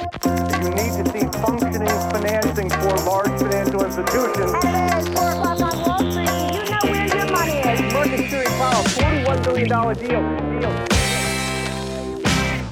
[0.00, 4.52] You need to see functioning financing for large financial institutions.
[4.62, 6.30] Hello, it's 4 o'clock on Wall Street.
[6.56, 7.92] You know where your money is.
[7.92, 10.60] Market Theory Powell, $41 billion deal.
[10.60, 10.90] deal.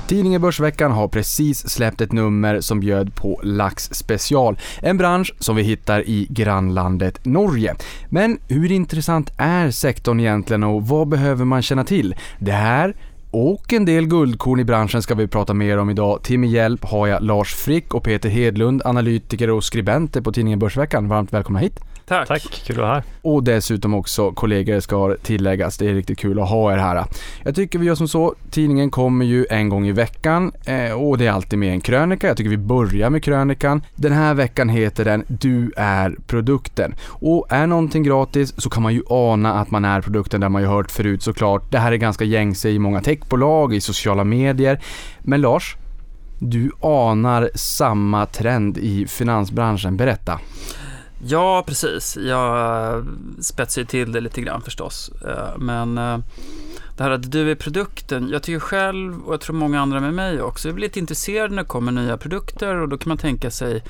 [0.08, 5.56] Tidningen Börsveckan har precis släppt ett nummer som bjöd på lax special, en bransch som
[5.56, 7.74] vi hittar i grannlandet Norge.
[8.08, 12.14] Men hur intressant är sektorn egentligen och vad behöver man känna till?
[12.38, 12.96] Det här
[13.30, 16.22] och en del guldkorn i branschen ska vi prata mer om idag.
[16.22, 20.58] Till min hjälp har jag Lars Frick och Peter Hedlund, analytiker och skribenter på tidningen
[20.58, 21.08] Börsveckan.
[21.08, 21.80] Varmt välkomna hit!
[22.08, 22.28] Tack.
[22.28, 23.02] Tack, kul att vara här.
[23.22, 25.78] Och dessutom också kollegor ska tilläggas.
[25.78, 27.04] Det är riktigt kul att ha er här.
[27.44, 28.34] Jag tycker vi gör som så.
[28.50, 32.26] Tidningen kommer ju en gång i veckan eh, och det är alltid med en krönika.
[32.26, 33.82] Jag tycker vi börjar med krönikan.
[33.96, 36.94] Den här veckan heter den Du är produkten.
[37.06, 40.40] Och är någonting gratis så kan man ju ana att man är produkten.
[40.40, 41.72] där man ju hört förut såklart.
[41.72, 44.80] Det här är ganska gängse i många techbolag, i sociala medier.
[45.22, 45.76] Men Lars,
[46.38, 49.96] du anar samma trend i finansbranschen.
[49.96, 50.40] Berätta.
[51.26, 52.16] Ja, precis.
[52.16, 53.04] Jag eh,
[53.40, 55.10] spetsar ju till det lite grann förstås.
[55.26, 56.18] Eh, men eh,
[56.96, 60.14] det här att du är produkten, jag tycker själv och jag tror många andra med
[60.14, 63.18] mig också, jag blir lite intresserad när det kommer nya produkter och då kan man
[63.18, 63.82] tänka sig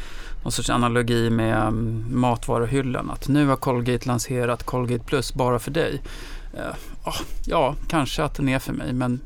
[0.42, 3.10] någon sorts analogi med mm, matvaruhyllan.
[3.10, 6.02] Att nu har Colgate lanserat Colgate Plus bara för dig.
[7.46, 9.20] Ja, kanske att den är för mig, men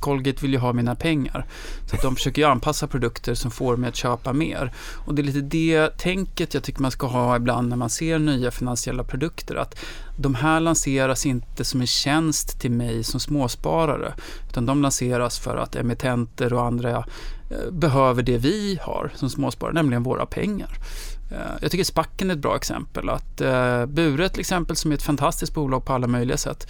[0.00, 1.46] Colgate vill ju ha mina pengar.
[1.86, 4.72] Så att de försöker ju anpassa produkter som får mig att köpa mer.
[5.06, 8.18] Och det är lite det tänket jag tycker man ska ha ibland när man ser
[8.18, 9.54] nya finansiella produkter.
[9.56, 9.78] Att
[10.18, 14.14] de här lanseras inte som en tjänst till mig som småsparare.
[14.48, 19.74] Utan de lanseras för att emittenter och andra eh, behöver det vi har som småsparare,
[19.74, 20.78] nämligen våra pengar.
[21.30, 23.08] Eh, jag tycker Spacken är ett bra exempel.
[23.08, 26.68] Att eh, Bure till exempel, som är ett fantastiskt bolag på alla möjliga sätt,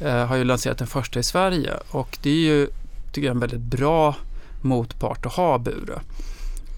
[0.00, 1.72] Eh, har ju lanserat den första i Sverige.
[1.90, 2.68] Och det är ju,
[3.12, 4.14] tycker jag, en väldigt bra
[4.60, 6.00] motpart att ha Bure.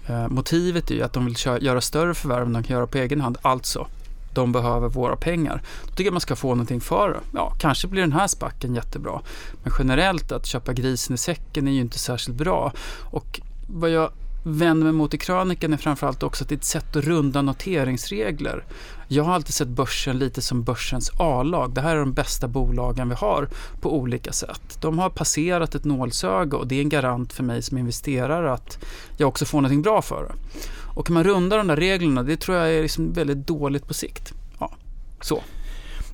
[0.07, 2.87] Eh, motivet är ju att de vill köra, göra större förvärv än de kan göra
[2.87, 3.37] på egen hand.
[3.41, 3.87] Alltså,
[4.33, 5.61] de behöver våra pengar.
[5.83, 7.19] Då tycker jag man ska få någonting för det.
[7.33, 9.21] Ja, kanske blir den här spacken jättebra.
[9.63, 12.73] Men generellt att köpa grisen i säcken är ju inte särskilt bra.
[13.11, 14.11] Och vad jag
[14.43, 17.41] vänder mig mot i krönikan är framförallt också att det är ett sätt att runda
[17.41, 18.63] noteringsregler.
[19.07, 21.73] Jag har alltid sett börsen lite som börsens A-lag.
[21.73, 23.49] Det här är de bästa bolagen vi har
[23.81, 24.77] på olika sätt.
[24.81, 28.85] De har passerat ett nålsöga och det är en garant för mig som investerare att
[29.17, 30.33] jag också får någonting bra för det.
[30.95, 33.93] Och kan man runda de där reglerna, det tror jag är liksom väldigt dåligt på
[33.93, 34.33] sikt.
[34.59, 34.71] Ja,
[35.21, 35.43] så.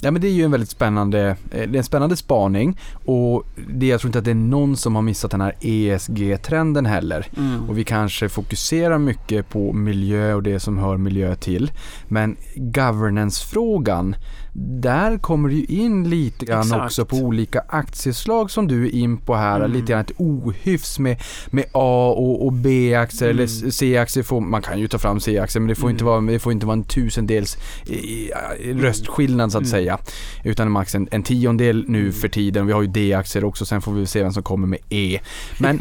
[0.01, 3.43] Ja men det är ju en väldigt spännande, eh, det är en spännande spaning och
[3.67, 7.27] det, jag tror inte att det är någon som har missat den här ESG-trenden heller.
[7.37, 7.69] Mm.
[7.69, 11.71] Och vi kanske fokuserar mycket på miljö och det som hör miljö till.
[12.07, 14.15] Men governance-frågan,
[14.53, 16.83] där kommer ju in lite grann Exakt.
[16.85, 19.59] också på olika aktieslag som du är in på här.
[19.59, 19.71] Mm.
[19.71, 21.17] Lite grann ett ohyfs med,
[21.47, 23.37] med A och, och B-aktier Mm.
[23.37, 24.23] eller C-aktier.
[24.23, 25.93] Får, man kan ju ta fram C-aktier men det får, Mm.
[25.95, 29.71] inte vara, det får inte vara en tusendels i, i, i röstskillnad så att Mm.
[29.71, 29.97] säga.
[30.43, 32.13] Utan max en, en tiondel nu Mm.
[32.13, 32.67] för tiden.
[32.67, 35.19] Vi har ju D-aktier också, sen får vi se vem som kommer med E.
[35.59, 35.79] Men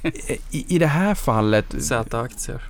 [0.50, 2.62] i, i det här fallet Z-aktier.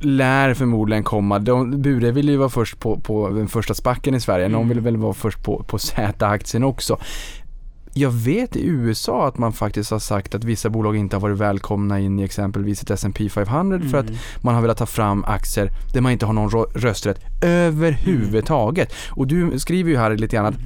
[0.00, 4.20] Lär förmodligen komma, de, Bure ville ju vara först på, på den första spacken i
[4.20, 4.68] Sverige, någon Mm.
[4.68, 6.98] ville väl vara först på, på Z-aktien också.
[7.94, 11.38] Jag vet i USA att man faktiskt har sagt att vissa bolag inte har varit
[11.38, 14.18] välkomna in i exempelvis ett S&P 500 för att Mm.
[14.40, 18.92] man har velat ta fram aktier där man inte har någon rösträtt överhuvudtaget.
[19.10, 20.58] Och du skriver ju här lite grann att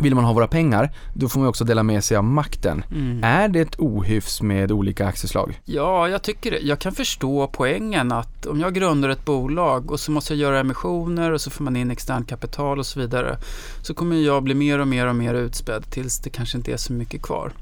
[0.00, 2.84] vill man ha våra pengar, då får man också dela med sig av makten.
[2.90, 3.24] Mm.
[3.24, 5.60] Är det ett ohyfs med olika aktieslag?
[5.64, 6.58] Ja, jag tycker det.
[6.58, 10.60] Jag kan förstå poängen att om jag grundar ett bolag och så måste jag göra
[10.60, 13.36] emissioner och så får man in externt kapital och så vidare.
[13.82, 16.76] Så kommer jag bli mer och mer och mer utspädd tills det kanske inte är
[16.76, 17.52] så mycket kvar.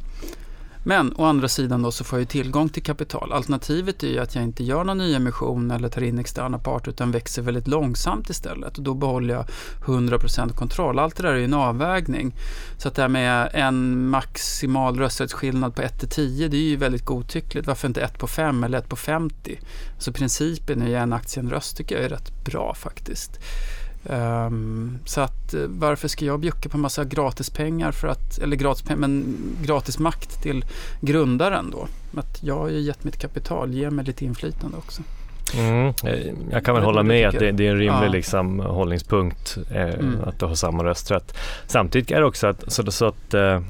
[0.86, 3.32] Men å andra sidan då så får jag ju tillgång till kapital.
[3.32, 6.90] Alternativet är ju att jag inte gör någon ny emission eller tar in externa parter
[6.90, 8.78] utan växer väldigt långsamt istället.
[8.78, 9.46] Och då behåller jag
[9.84, 10.98] 100% kontroll.
[10.98, 12.34] Allt det där är ju en avvägning.
[12.78, 16.76] Så att det här med en maximal rösträttsskillnad på 1 till 10 det är ju
[16.76, 17.66] väldigt godtyckligt.
[17.66, 19.60] Varför inte 1 på 5 eller 1 på 50?
[19.98, 23.40] Så principen är ju en aktie en röst tycker jag är rätt bra faktiskt.
[24.10, 28.84] Ehm, så att eh, varför ska jag bjucka på massa gratispengar för att, eller gratis,
[28.96, 30.64] men gratis makt till
[31.00, 31.86] grundaren då?
[32.20, 35.02] Att jag har ju gett mitt kapital, ge mig lite inflytande också.
[35.56, 35.92] Mm.
[36.50, 38.08] Jag kan väl hålla med att det, det är en rimlig Ja.
[38.08, 40.16] liksom, hållningspunkt eh, Mm.
[40.26, 41.36] att du har samma rösträtt.
[41.66, 43.60] Samtidigt är det också att, så, så att eh,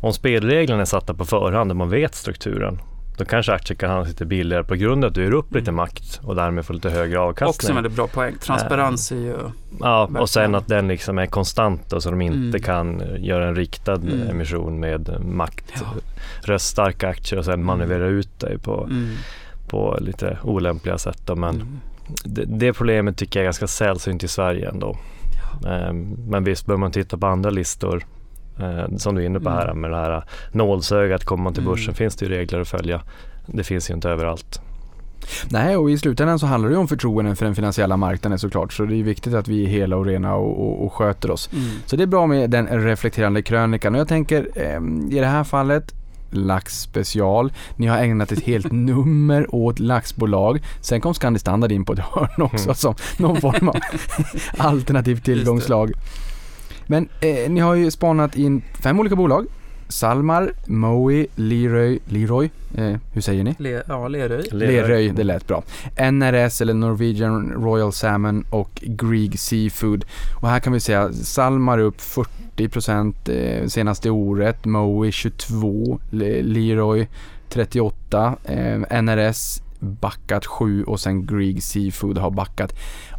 [0.00, 2.78] om spelreglerna är satta på förhand och man vet strukturen
[3.16, 5.70] då kanske aktier kan handlas lite billigare på grund av att du ger upp lite
[5.70, 5.74] Mm.
[5.76, 7.48] makt och därmed får lite högre avkastning.
[7.48, 8.34] Också en väldigt bra poäng.
[8.40, 9.36] Transparens är ju...
[9.80, 12.60] Ja, och sen att den liksom är konstant då, så de inte Mm.
[12.62, 14.28] kan eh, göra en riktad Mm.
[14.28, 15.86] emission med makt, Ja.
[16.42, 19.08] röststarka aktier och sen manövrera ut dig på, Mm.
[19.68, 21.22] på lite olämpliga sätt.
[21.26, 21.80] Då, men Mm.
[22.24, 24.96] det, det problemet tycker jag är ganska sällsynt i Sverige ändå.
[25.66, 25.92] Eh,
[26.28, 28.04] men visst bör man titta på andra listor
[28.60, 29.80] eh, som du är inne på här Mm.
[29.80, 31.72] med det här nålsögat, kommer man till Mm.
[31.72, 33.02] börsen finns det ju regler att följa.
[33.46, 34.60] Det finns ju inte överallt.
[35.50, 38.72] Nej, och i slutändan så handlar det om förtroende för den finansiella marknaden såklart.
[38.72, 41.50] Så det är viktigt att vi är hela och rena och, och, och sköter oss.
[41.52, 41.64] Mm.
[41.86, 43.94] Så det är bra med den reflekterande krönikan.
[43.94, 44.80] Och jag tänker eh,
[45.16, 45.94] i det här fallet
[46.34, 47.52] Lax special.
[47.76, 50.62] Ni har ägnat ett helt nummer åt laxbolag.
[50.80, 52.74] Sen kom Scandi Standard in på ett hörn också Mm.
[52.74, 53.76] som någon form av
[54.58, 55.92] alternativt tillgångslag.
[56.86, 59.46] Men eh, ni har ju spanat in fem olika bolag.
[59.88, 63.54] Salmar, Moe, Leroy, Leroy eh, hur säger ni?
[63.58, 64.48] Le, ja, Leröj.
[64.52, 65.62] Leröy, det lät bra.
[66.12, 70.04] NRS eller Norwegian Royal Salmon och Grieg Seafood.
[70.42, 71.96] Och här kan vi säga Salmar upp
[72.56, 77.08] 40% eh, senaste året, Moe 22, Le- Leroy
[77.48, 82.74] 38, eh, NRS backat 7 och sen Grieg Seafood har backat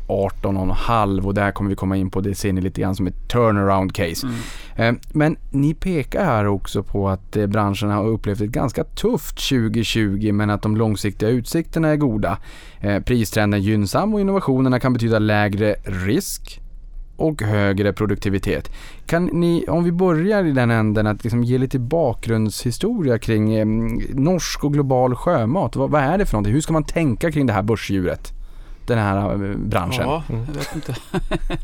[0.07, 3.29] 18,5 och där kommer vi komma in på, det ser ni lite grann som ett
[3.29, 4.27] turnaround case.
[4.27, 4.95] Mm.
[4.95, 9.49] Eh, Men ni pekar här också på att eh, branschen har upplevt ett ganska tufft
[9.49, 12.37] 2020 men att de långsiktiga utsikterna är goda.
[12.79, 16.59] Eh, Pristrenden är gynnsam och innovationerna kan betyda lägre risk
[17.15, 18.71] och högre produktivitet.
[19.05, 23.53] Kan ni, om vi börjar i den änden, att liksom ge lite bakgrundshistoria kring
[24.13, 25.75] norsk och global sjömat.
[25.75, 26.53] Vad, vad är det för någonting?
[26.53, 28.33] Hur ska man tänka kring det här börsdjuret?
[28.85, 30.03] Den här eh, branschen.
[30.05, 30.45] Ja, Mm.
[30.47, 30.95] jag vet inte.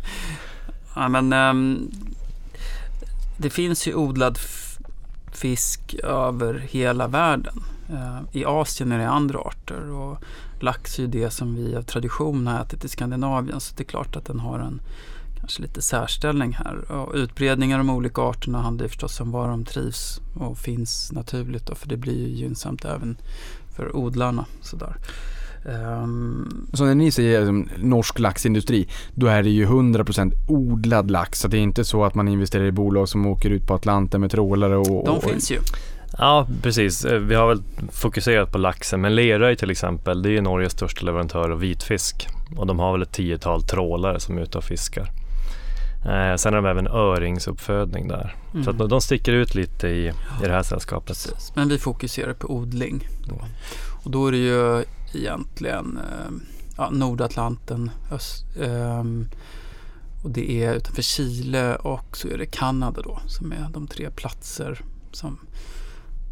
[0.95, 1.91] ja, men, ehm,
[3.37, 4.37] det finns ju odlad
[5.31, 7.63] fisk över hela världen.
[7.89, 10.17] Eh, I Asien är det andra arter och
[10.59, 13.85] lax är ju det som vi av tradition har ätit i Skandinavien så det är
[13.85, 14.81] klart att den har en
[15.39, 16.91] kanske lite särställning här.
[16.91, 21.11] Och utbredningen av de olika arterna handlar ju förstås om var de trivs och finns
[21.11, 23.17] naturligt då, för det blir ju gynnsamt även
[23.75, 24.45] för odlarna.
[24.61, 24.95] Sådär.
[25.65, 31.39] Ehm, Så när ni säger liksom, norsk laxindustri, då är det ju 100% odlad lax.
[31.39, 34.21] Så det är inte så att man investerar i bolag som åker ut på Atlanten
[34.21, 35.05] med trålare och...
[35.05, 35.59] de och, finns ju.
[36.17, 37.05] Ja, precis.
[37.05, 37.61] Eh, Vi har väl
[37.91, 42.27] fokuserat på laxen, men Leröy till exempel, det är ju Norges största leverantör av vitfisk.
[42.57, 45.09] Och de har väl ett tiotal trålare som är ute och fiskar.
[46.05, 48.35] Eh, sen har de även öringsuppfödning där.
[48.53, 48.63] Mm.
[48.63, 50.11] Så att de- de sticker ut lite i, i
[50.45, 51.07] det här sällskapet.
[51.07, 51.51] Precis.
[51.55, 53.07] Men vi fokuserar på odling.
[53.27, 53.41] Då.
[54.03, 54.83] Och då är det ju
[55.15, 56.31] egentligen eh,
[56.77, 59.27] ja, Nordatlanten, öst, ehm,
[60.23, 64.09] och det är utanför Chile och så är det Kanada då som är de tre
[64.09, 65.39] platser som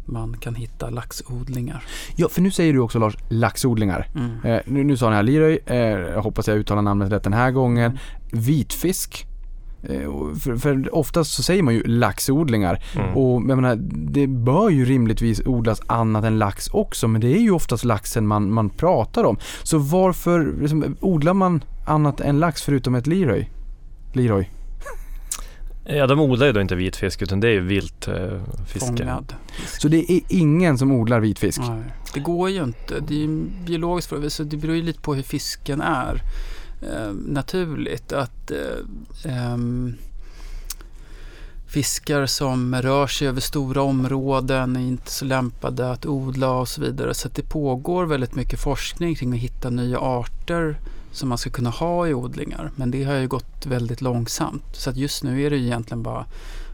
[0.04, 1.84] man kan hitta laxodlingar.
[2.16, 4.08] Ja, för nu säger du också Lars, laxodlingar.
[4.14, 4.44] Mm.
[4.44, 7.32] Eh, nu, nu sa ni här Leroy, eh, jag hoppas jag uttalar namnet rätt den
[7.32, 7.98] här gången.
[8.32, 9.26] Vitfisk.
[9.82, 12.82] Eh, för, för oftast så säger man ju laxodlingar.
[12.94, 13.16] Mm.
[13.16, 13.76] Och jag menar,
[14.12, 18.26] det bör ju rimligtvis odlas annat än lax också, men det är ju oftast laxen
[18.26, 19.38] man, man pratar om.
[19.62, 23.48] Så varför liksom, odlar man annat än lax förutom ett Leroy?
[24.12, 24.50] Leroy.
[25.90, 29.16] Ja, de odlar ju då inte vitfisk utan det är ju vilt eh, fiske.
[29.80, 31.60] Så det är ingen som odlar vitfisk?
[31.68, 31.82] Nej,
[32.14, 33.00] det går ju inte.
[33.00, 36.22] Det är ju biologiskt så det beror ju lite på hur fisken är.
[36.82, 39.94] Eh, naturligt att eh, ehm,
[41.66, 46.80] fiskar som rör sig över stora områden är inte så lämpade att odla och så
[46.80, 47.14] vidare.
[47.14, 50.78] Så att det pågår väldigt mycket forskning kring att hitta nya arter
[51.12, 52.70] som man ska kunna ha i odlingar.
[52.76, 54.64] Men det har ju gått väldigt långsamt.
[54.72, 56.26] Så att just nu är det ju egentligen bara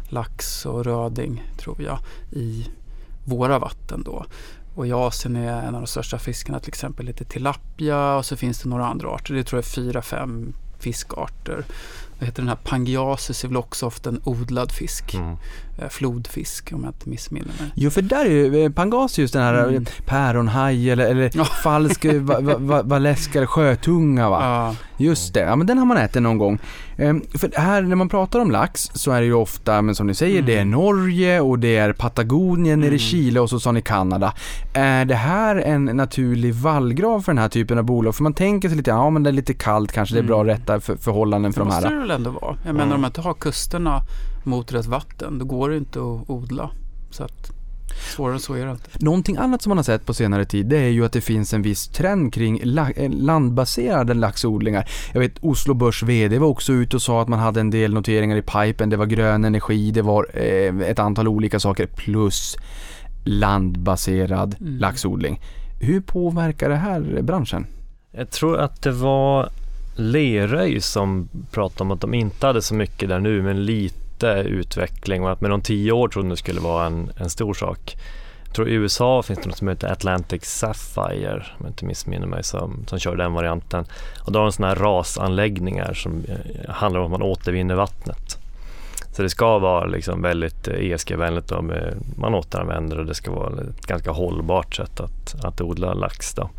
[0.09, 1.99] lax och röding tror jag
[2.31, 2.69] i
[3.25, 4.27] våra vatten då.
[4.75, 8.37] Och i Asien är en av de största fiskarna till exempel lite tilapia och så
[8.37, 9.35] finns det några andra arter.
[9.35, 11.65] Det tror jag är fyra, fem fiskarter.
[12.19, 15.15] Vad heter den här Pangiasis är väl också ofta en odlad fisk.
[15.15, 15.37] Mm.
[15.79, 17.71] Eh, flodfisk om jag inte missminner mig.
[17.75, 19.69] Jo, för där är ju eh, Pangasius den här Mm.
[19.69, 19.85] mm.
[20.07, 21.45] päronhaj eller, eller Ja.
[21.63, 24.39] falsk eh, va, va, va, valeska eller sjötunga va?
[24.43, 26.59] Ja, Just det, ja men den har man ätit någon gång.
[26.99, 30.07] Ehm, för här när man pratar om lax så är det ju ofta, men som
[30.07, 30.47] ni säger, Mm.
[30.47, 32.99] det är Norge och det är Patagonien nere i Mm.
[32.99, 34.33] Chile och så sa ni Kanada.
[34.75, 38.15] Är det här en naturlig vallgrav för den här typen av bolag?
[38.15, 40.41] För man tänker sig lite, ja men det är lite kallt kanske, det är bra
[40.41, 40.47] Mm.
[40.57, 41.95] rätta för, förhållanden för det de måste här.
[41.95, 42.57] det väl ändå vara.
[42.65, 42.95] Jag menar Mm.
[42.95, 44.03] om man inte har kusterna
[44.47, 46.71] mot rätt vatten då går det inte att odla.
[47.11, 47.51] Så att
[48.15, 48.91] svårare än så är det inte.
[49.01, 51.55] Någonting annat som man har sett på senare tid det är ju att det finns
[51.55, 54.89] en viss trend kring la- eh, landbaserade laxodlingar.
[55.13, 57.95] Jag vet Oslo Börs VD var också ute och sa att man hade en del
[57.95, 58.91] noteringar i pipen.
[58.91, 62.57] Det var grön energi, det var eh, ett antal olika saker plus
[63.25, 64.79] landbaserad Mm.
[64.79, 65.41] laxodling.
[65.81, 67.67] Hur påverkar det här branschen?
[68.13, 69.49] Jag tror att det var
[69.97, 75.25] Leröy som pratade om att de inte hade så mycket där nu men lite utveckling
[75.25, 77.97] och att med de tio år trodde det skulle vara en, en stor sak.
[78.45, 82.27] Jag tror i USA finns det något som heter Atlantic Sapphire, om jag inte missminner
[82.27, 83.85] mig, som, som kör den varianten.
[84.27, 88.39] Och då har de sådana här rasanläggningar som eh, handlar om att man återvinner vattnet.
[89.17, 91.49] Så det ska vara liksom väldigt eh, ESG-vänligt.
[91.49, 91.65] Då
[92.17, 96.35] man återanvänder och det ska vara ett ganska hållbart sätt att, att odla lax.
[96.35, 96.51] Då.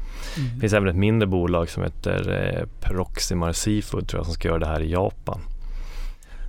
[0.54, 4.48] Det finns även ett mindre bolag som heter eh, Proximar Seafood tror jag, som ska
[4.48, 5.40] göra det här i Japan.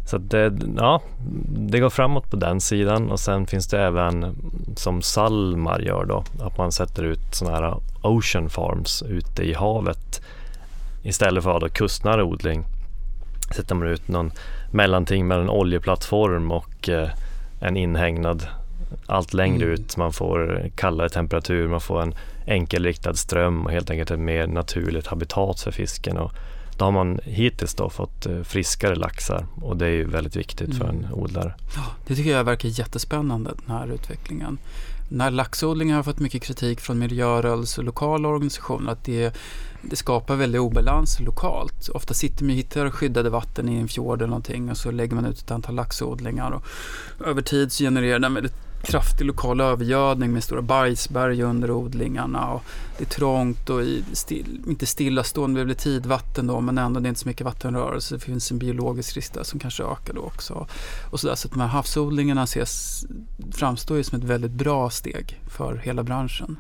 [0.07, 1.01] Så det, ja,
[1.49, 4.37] det går framåt på den sidan och sen finns det även
[4.77, 10.23] som Salmar gör då, att man sätter ut sådana här ocean farms ute i havet
[11.03, 12.65] istället för att ha kustnära odling
[13.55, 14.33] sätter man ut någon
[14.71, 17.09] mellanting mellan en oljeplattform och eh,
[17.61, 18.47] en inhägnad
[19.07, 19.71] allt längre Mm.
[19.75, 19.97] ut.
[19.97, 22.15] Man får kallare temperatur, man får en
[22.47, 26.17] enkelriktad ström och helt enkelt ett mer naturligt habitat för fisken.
[26.17, 26.33] Och
[26.79, 30.77] då har man hittills då fått eh, friskare laxar och det är ju väldigt viktigt
[30.77, 31.13] för en Mm.
[31.15, 31.55] odlare.
[31.77, 34.59] Ja, det tycker jag verkar jättespännande, den här utvecklingen.
[35.09, 39.35] När laxodlingen har fått mycket kritik från miljörörelse och lokala organisationer att det,
[39.83, 41.89] det skapar väldigt obalans lokalt.
[41.89, 45.15] Ofta sitter man och hittar skyddade vatten i en fjord eller någonting och så lägger
[45.15, 46.65] man ut ett antal laxodlingar och
[47.27, 48.55] över tid så genererar den väldigt
[48.87, 52.63] kraftig lokal övergödning med stora bajsberg under odlingarna och
[52.99, 57.07] det är trångt och i still, inte stillastående, det blir tidvatten då men ändå det
[57.07, 58.15] är inte så mycket vattenrörelse.
[58.15, 60.67] Det finns en biologisk risk där som kanske ökar då också
[61.11, 61.35] och så, där.
[61.35, 63.05] så att de här havsodlingarna ses,
[63.53, 66.57] framstår ju som ett väldigt bra steg för hela branschen.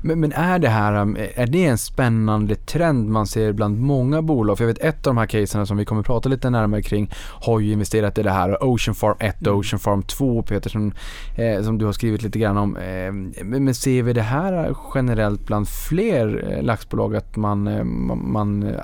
[0.00, 4.22] Men, men är det här, um, är det en spännande trend man ser bland många
[4.22, 4.58] bolag?
[4.58, 7.10] För jag vet ett av de här casen som vi kommer prata lite närmare kring
[7.16, 9.60] har ju investerat i det här Ocean Farm 1 och Mm.
[9.60, 10.92] Ocean Farm 2 Peter som,
[11.36, 12.76] eh, som du har skrivit lite grann om.
[12.76, 13.12] Eh,
[13.44, 18.32] men, men ser vi det här generellt bland fler eh, laxbolag att man, eh, man,
[18.32, 18.74] man eh,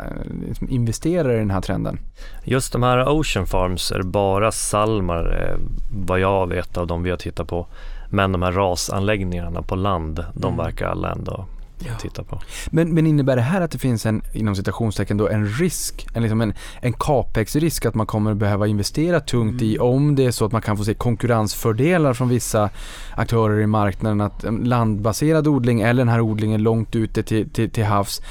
[0.48, 1.98] liksom investerar i den här trenden?
[2.44, 5.58] Just de här Ocean Farms är bara Salmar eh,
[6.06, 7.66] vad jag vet av de vi har tittat på.
[8.10, 10.64] Men de här rasanläggningarna på land, de Mm.
[10.64, 11.46] verkar alla ändå
[11.78, 11.94] Ja.
[12.00, 12.40] titta på.
[12.70, 16.22] Men, men innebär det här att det finns en, inom citationstecken då, en risk, en,
[16.22, 19.86] liksom en, en capex-risk att man kommer behöva investera tungt i Mm.
[19.88, 22.70] om det är så att man kan få se konkurrensfördelar från vissa
[23.16, 27.70] aktörer i marknaden, att en landbaserad odling eller den här odlingen långt ute till, till,
[27.70, 28.22] till havs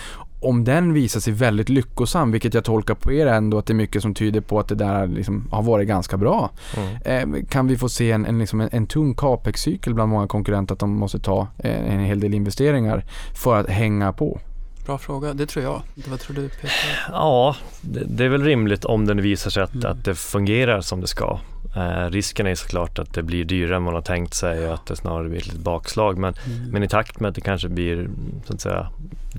[0.46, 3.76] om den visar sig väldigt lyckosam, vilket jag tolkar på er ändå att det är
[3.76, 6.50] mycket som tyder på att det där liksom har varit ganska bra.
[6.78, 7.34] Mm.
[7.34, 10.74] Eh, kan vi få se en, en, liksom en, en tung capex-cykel bland många konkurrenter
[10.74, 14.40] att de måste ta eh, en hel del investeringar för att hänga på?
[14.86, 15.82] Bra fråga, det tror jag.
[16.10, 16.72] Vad tror du Peter?
[17.12, 19.92] Ja, det, det är väl rimligt om den visar sig att, Mm.
[19.92, 21.40] att det fungerar som det ska.
[21.76, 24.86] Eh, risken är såklart att det blir dyrare än man har tänkt sig och att
[24.86, 26.18] det snarare blir ett litet bakslag.
[26.18, 26.70] Men, Mm.
[26.72, 28.10] men i takt med att det kanske blir
[28.48, 28.88] så att säga,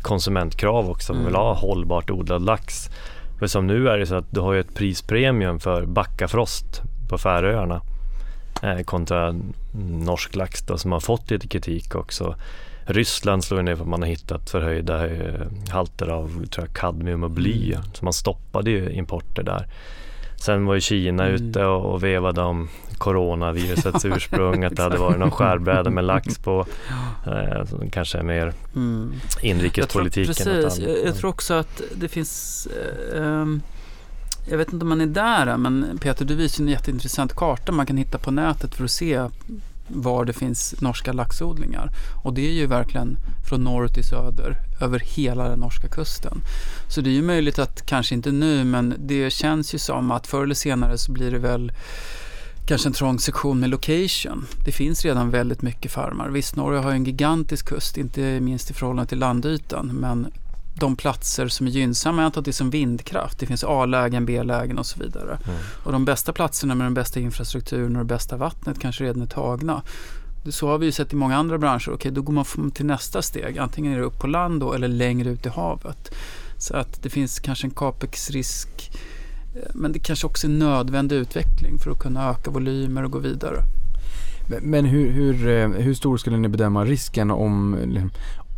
[0.02, 1.40] konsumentkrav också, man vill Mm.
[1.46, 2.88] ha hållbart odlad lax.
[3.38, 7.18] För som nu är det så att du har ju ett prispremium för Backafrost på
[7.18, 7.80] Färöarna
[8.62, 9.34] eh, kontra
[9.90, 12.34] norsk lax då, som har fått lite kritik också.
[12.86, 17.24] Ryssland slår ner för att man har hittat förhöjda eh, halter av tror jag, kadmium
[17.24, 17.72] och bly.
[17.72, 17.84] Mm.
[17.94, 19.66] Så man stoppade ju importer där.
[20.40, 21.34] Sen var ju Kina Mm.
[21.34, 26.66] ute och, vevade om coronavirusets ursprung, att det hade varit någon skärbräda med lax på.
[27.26, 29.12] Eh, kanske mer Mm.
[29.42, 30.34] inrikespolitiken.
[30.36, 32.66] Jag tror, precis, jag, jag tror också att det finns
[33.14, 33.62] eh, ehm,
[34.50, 37.86] jag vet inte om man är där men Peter du visar en jätteintressant karta man
[37.86, 39.28] kan hitta på nätet för att se
[39.88, 41.90] var det finns norska laxodlingar.
[42.24, 43.16] Och det är ju verkligen
[43.48, 46.40] från norr till söder över hela den norska kusten.
[46.88, 50.26] Så det är ju möjligt att, kanske inte nu, men det känns ju som att
[50.26, 51.72] förr eller senare så blir det väl
[52.66, 54.46] kanske en trång sektion med location.
[54.64, 56.28] Det finns redan väldigt mycket farmar.
[56.28, 60.26] Visst, Norge har ju en gigantisk kust, inte minst i förhållande till landytan, men
[60.80, 63.38] de platser som är gynnsamma, jag antar att det är som vindkraft.
[63.38, 65.38] Det finns A-lägen, B-lägen och så vidare.
[65.44, 65.58] Mm.
[65.84, 69.26] Och de bästa platserna med den bästa infrastrukturen och det bästa vattnet kanske redan är
[69.26, 69.82] tagna.
[70.48, 71.90] Så har vi ju sett i många andra branscher.
[71.94, 73.58] Okej, då går man till nästa steg.
[73.58, 76.14] Antingen är det upp på land då, eller längre ut i havet.
[76.58, 78.90] Så att det finns kanske en capex-risk.
[79.54, 83.10] eh, Men det kanske också är en nödvändig utveckling för att kunna öka volymer och
[83.10, 83.62] gå vidare.
[84.62, 87.76] Men- hur, hur, eh, hur stor skulle ni bedöma risken om,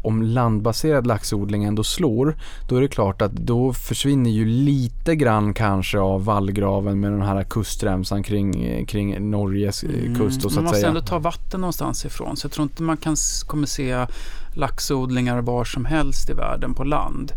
[0.09, 2.37] om landbaserad laxodling ändå slår?
[2.69, 7.23] Då är det klart att då försvinner ju lite grann kanske av vallgraven med den
[7.23, 10.45] här kustremsan kring, kring Norges eh, kust.
[10.45, 10.89] Och så man måste säga.
[10.89, 12.37] ändå ta vatten någonstans ifrån.
[12.37, 14.07] Så jag tror inte man kan, kommer se
[14.55, 17.33] laxodlingar var som helst i världen på land.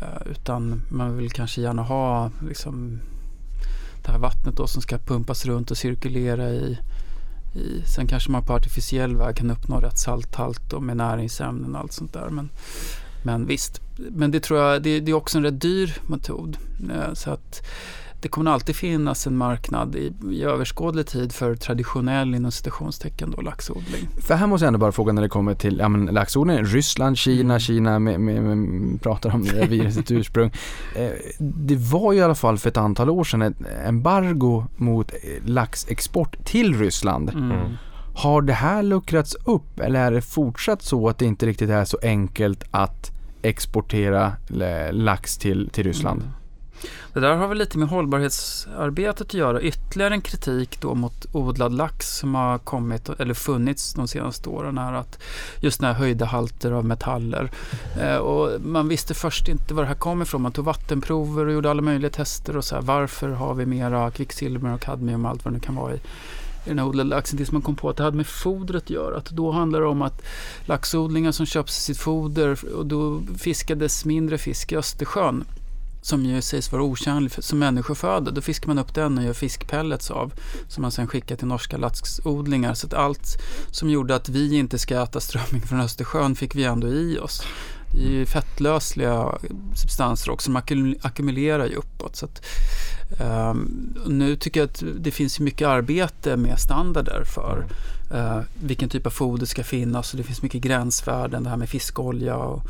[0.00, 3.00] Eh, utan man vill kanske gärna ha liksom,
[4.04, 6.78] det här vattnet då som ska pumpas runt och cirkulera i,
[7.56, 7.82] i.
[7.86, 11.92] Sen kanske man på artificiell väg kan uppnå rätt salthalt och med näringsämnen och allt
[11.92, 12.28] sånt där.
[12.30, 12.50] Men,
[13.24, 16.56] men visst, men det tror jag, det, det är också en rätt dyr metod.
[16.94, 17.66] Eh, så att
[18.22, 23.40] det kommer alltid finnas en marknad i, i överskådlig tid för traditionell inom citationstecken då
[23.40, 24.08] laxodling.
[24.20, 27.18] För här måste jag ändå bara fråga när det kommer till ja, men, laxodling, Ryssland,
[27.18, 27.60] Kina, Mm.
[27.60, 30.50] Kina med, med, med, pratar om det här virusets ursprung.
[30.96, 35.12] Eh, det var ju i alla fall för ett antal år sedan ett embargo mot
[35.12, 37.30] eh, laxexport till Ryssland.
[37.30, 37.50] Mm.
[37.50, 37.72] Mm.
[38.14, 41.84] Har det här luckrats upp eller är det fortsatt så att det inte riktigt är
[41.84, 43.10] så enkelt att
[43.42, 46.22] exportera eh, lax till, till Ryssland?
[46.22, 46.34] Mm.
[47.12, 49.60] Det där har väl lite med hållbarhetsarbetet att göra.
[49.60, 54.78] Ytterligare en kritik då mot odlad lax som har kommit eller funnits de senaste åren
[54.78, 55.18] är att
[55.60, 57.50] just den här höjda halter av metaller.
[58.00, 60.42] Eh, och man visste först inte var det här kom ifrån.
[60.42, 64.10] Man tog vattenprover och gjorde alla möjliga tester och så här, varför har vi mera
[64.10, 66.00] kvicksilver och kadmium och allt vad det nu kan vara i
[66.64, 68.90] i den här odlade laxen tills man kom på att det hade med fodret att
[68.90, 69.16] göra.
[69.16, 70.22] Att då handlar det om att
[70.64, 75.44] laxodlingar som köps sitt foder och då fiskades mindre fisk i Östersjön
[76.02, 76.96] som ju sägs vara
[77.28, 78.30] för- som människoföda.
[78.30, 80.32] Då fiskar man upp den och gör fiskpellets av
[80.68, 82.74] som man sen skickar till norska laxodlingar.
[82.74, 83.38] Så att allt
[83.70, 87.42] som gjorde att vi inte ska äta strömming från Östersjön fick vi ändå i oss.
[87.94, 89.28] Det är ju fettlösliga
[89.74, 92.16] substanser också, som ackum- ackumulerar ju uppåt.
[92.16, 92.42] Så att,
[93.20, 97.64] ehm, nu tycker jag att det finns mycket arbete med standarder för
[98.14, 101.68] eh, vilken typ av foder ska finnas och det finns mycket gränsvärden, det här med
[101.68, 102.62] fiskolja och,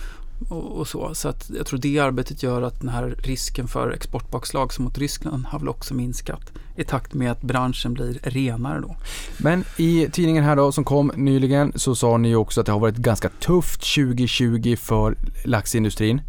[0.48, 1.14] och, och så.
[1.14, 4.98] Så att jag tror det arbetet gör att den här risken för exportbakslag som mot
[4.98, 8.96] Ryssland har väl också minskat i takt med att branschen blir renare då.
[9.38, 12.72] Men i tidningen här då som kom nyligen så sa ni ju också att det
[12.72, 16.20] har varit ganska tufft 2020 för laxindustrin.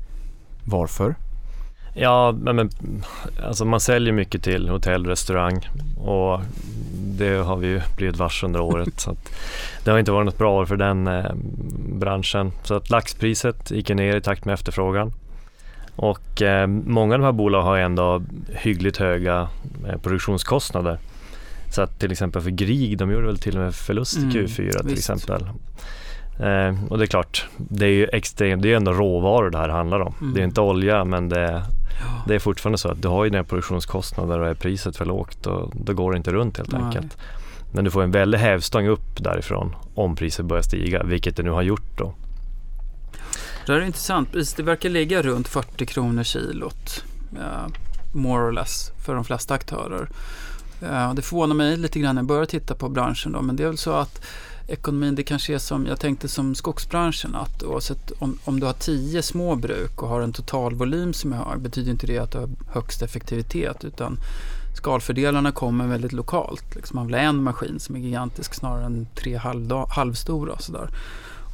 [0.66, 1.16] Varför?
[1.96, 2.70] Ja, men,
[3.44, 6.42] alltså man säljer mycket till hotell, restaurang och
[7.18, 9.00] det har vi ju blivit varse under året.
[9.00, 9.16] så
[9.84, 11.32] det har inte varit något bra år för den eh,
[11.96, 12.52] branschen.
[12.64, 15.14] Så att laxpriset gick ner i takt med efterfrågan.
[15.96, 19.48] Och eh, många av de här bolagen har ändå hyggligt höga
[19.88, 20.98] eh, produktionskostnader.
[21.72, 24.32] Så att till exempel för Grieg, de gjorde väl till och med förlust i Mm,
[24.32, 25.10] Q4 till visst.
[25.10, 25.44] exempel.
[26.40, 29.70] Eh, och det är klart, det är ju extremt, det är ändå råvaror det här
[29.70, 30.16] handlar om.
[30.22, 30.34] Mm.
[30.34, 31.64] Det är inte olja men det,
[32.00, 32.24] Ja.
[32.28, 35.48] det är fortfarande så att du har ju dina produktionskostnader och är priset för lågt
[35.48, 36.82] och då går det inte runt helt Nej.
[36.82, 37.18] enkelt.
[37.72, 41.50] Men du får en väldig hävstång upp därifrån om priset börjar stiga, vilket det nu
[41.50, 42.14] har gjort då.
[43.66, 44.32] Det är intressant.
[44.32, 47.04] Priset det verkar ligga runt 40 kronor kilot.
[48.14, 50.10] more or less för de flesta aktörer.
[51.16, 53.68] Det förvånar mig lite grann när jag börjar titta på branschen då, men det är
[53.68, 54.26] väl så att
[54.68, 58.74] ekonomin, det kanske är som, jag tänkte som skogsbranschen, att oavsett om, om du har
[58.74, 62.38] tio små bruk och har en totalvolym som är hög, betyder inte det att du
[62.38, 64.18] har högst effektivitet, utan
[64.78, 66.76] skalfördelarna kommer väldigt lokalt.
[66.76, 70.58] Liksom man vill ha en maskin som är gigantisk snarare än tre halvda, halvstora.
[70.60, 70.90] Sådär.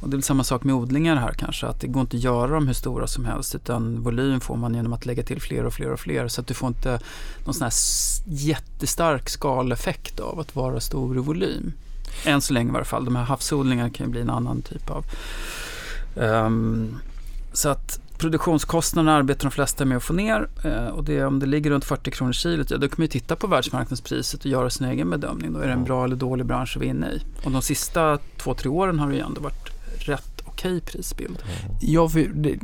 [0.00, 2.54] Och det är samma sak med odlingar här kanske, att det går inte att göra
[2.54, 5.74] dem hur stora som helst utan volym får man genom att lägga till fler och
[5.74, 7.00] fler och fler så att du får inte
[7.44, 7.72] någon sån här
[8.26, 11.72] jättestark skaleffekt av att vara stor i volym.
[12.24, 13.04] Än så länge i varje fall.
[13.04, 15.04] De här havsodlingarna kan ju bli en annan typ av...
[16.16, 16.96] Ehm,
[17.52, 21.46] så att produktionskostnaderna arbetar de flesta med att få ner eh, och det, om det
[21.46, 24.70] ligger runt 40 kronor kilot, ja, då kan man ju titta på världsmarknadspriset och göra
[24.70, 25.52] sin egen bedömning.
[25.52, 27.22] Då är det en bra eller dålig bransch att vara inne i.
[27.44, 29.79] Och de sista två, tre åren har det ju ändå varit
[30.60, 31.38] okej prisbild.
[31.80, 32.58] Ja, för det,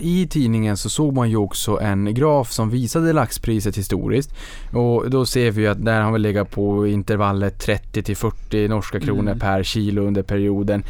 [0.00, 4.30] I tidningen så såg man ju också en graf som visade laxpriset historiskt.
[4.72, 8.68] Och då ser vi ju att där har vi legat på intervallet 30 till 40
[8.68, 9.38] norska kronor Mm.
[9.38, 10.82] per kilo under perioden.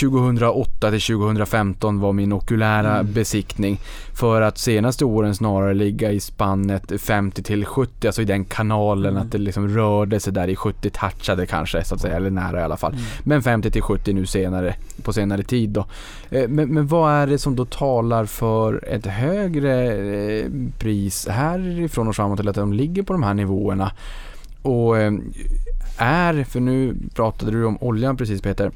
[0.00, 3.12] 2008 till 2015 var min okulära Mm.
[3.12, 3.78] besiktning.
[4.14, 9.10] För att senaste åren snarare ligga i spannet 50 till 70, alltså i den kanalen
[9.10, 9.22] Mm.
[9.22, 12.60] att det liksom rörde sig där i 70 touchade kanske så att säga, eller nära
[12.60, 12.92] i alla fall.
[12.92, 13.04] Mm.
[13.22, 15.86] Men 50 till 70 nu senare, på senare tid då.
[16.30, 20.46] Eh, Men, men vad är det som då talar för ett högre eh,
[20.78, 23.92] pris härifrån och framåt eller att de ligger på de här nivåerna?
[24.62, 25.12] Och eh,
[25.98, 28.70] är, för nu pratade du om oljan precis Peter,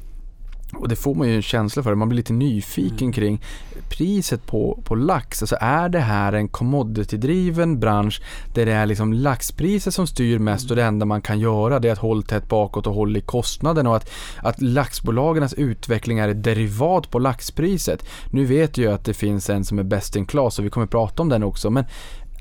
[0.79, 3.13] och det får man ju en känsla för, man blir lite nyfiken Mm.
[3.13, 3.41] kring
[3.89, 5.43] priset på, på lax.
[5.43, 8.21] Alltså är det här en commodity-driven bransch
[8.53, 11.87] där det är liksom laxpriset som styr mest och det enda man kan göra det
[11.87, 16.29] är att hålla tätt bakåt och hålla i kostnaden och att, att laxbolagens utveckling är
[16.29, 18.05] ett derivat på laxpriset.
[18.31, 20.87] Nu vet jag att det finns en som är best in class och vi kommer
[20.87, 21.85] prata om den också men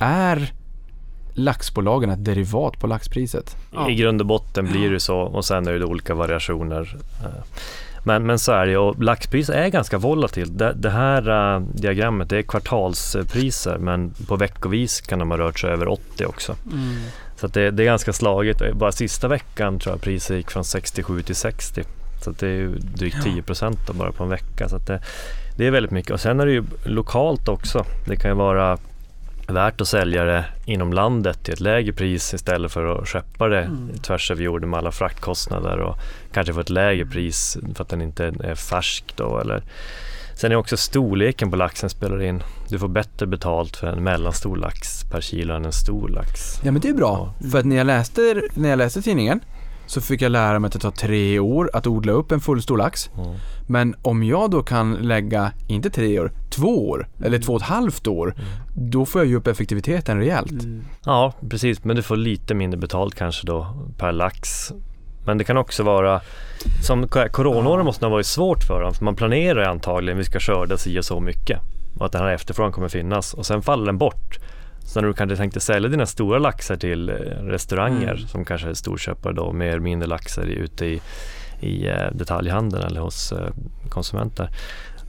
[0.00, 0.52] är
[1.34, 3.56] laxbolagen ett derivat på laxpriset?
[3.72, 3.90] Ja.
[3.90, 6.96] I grund och botten blir det så och sen är det olika variationer.
[8.06, 10.58] Men, men så är det och laxpris är ganska volatilt.
[10.58, 15.58] Det, det här eh, diagrammet det är kvartalspriser men på veckovis kan de ha rört
[15.58, 16.56] sig över 80 också.
[16.72, 16.94] Mm.
[17.36, 18.74] Så det, det är ganska slaget.
[18.74, 21.82] Bara sista veckan tror jag priset gick från 67 till 60.
[22.24, 24.68] Så det är drygt 10 procent bara på en vecka.
[24.68, 25.02] Så det,
[25.56, 26.10] det är väldigt mycket.
[26.10, 27.84] Och sen är det ju lokalt också.
[28.06, 28.78] Det kan ju vara
[29.48, 33.60] värt att sälja det inom landet till ett lägre pris istället för att skeppa det
[33.62, 33.98] Mm.
[34.02, 35.96] tvärs över jorden med alla fraktkostnader och
[36.32, 39.62] kanske få ett lägre pris för att den inte är färsk då eller
[40.36, 42.42] Sen är också storleken på laxen spelar in.
[42.68, 46.60] Du får bättre betalt för en mellanstor lax per kilo än en stor lax.
[46.62, 49.40] Ja men det är bra, för att när jag, läste, när jag läste tidningen
[49.86, 52.78] så fick jag lära mig att det tar tre år att odla upp en fullstor
[52.78, 53.10] lax.
[53.16, 53.34] Mm.
[53.66, 57.66] Men om jag då kan lägga, inte tre år, två år eller två och ett
[57.66, 58.34] halvt år,
[58.74, 60.50] då får jag ju upp effektiviteten rejält.
[60.50, 60.84] Mm.
[61.04, 61.84] Ja, precis.
[61.84, 63.66] Men du får lite mindre betalt kanske då
[63.98, 64.72] per lax.
[65.26, 66.20] Men det kan också vara,
[66.82, 68.94] som coronaåren måste ha varit svårt för dem.
[68.94, 71.60] För man planerar antagligen, vi ska skörda si och så mycket.
[71.98, 73.34] Och att den här efterfrågan kommer finnas.
[73.34, 74.38] Och sen faller den bort.
[74.84, 78.28] Så när du kanske tänkte sälja dina stora laxar till eh, restauranger Mm.
[78.28, 81.00] som kanske är storköpare då, mer eller mindre laxar ute i,
[81.60, 83.50] i eh, detaljhandeln eller hos eh,
[83.88, 84.50] konsumenter.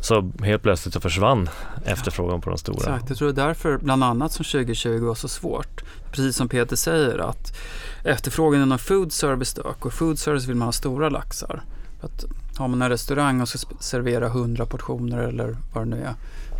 [0.02, 1.50] Så helt plötsligt så försvann
[1.86, 2.78] efterfrågan på de stora.
[2.78, 5.84] Exakt, jag tror det är därför bland annat som 2020 var så svårt.
[6.12, 7.58] Precis som Peter säger att
[8.04, 11.62] efterfrågan inom food service dök och food service vill man ha stora laxar.
[12.00, 12.26] För att
[12.58, 16.14] har man en restaurang och ska servera 100 portioner eller vad det nu är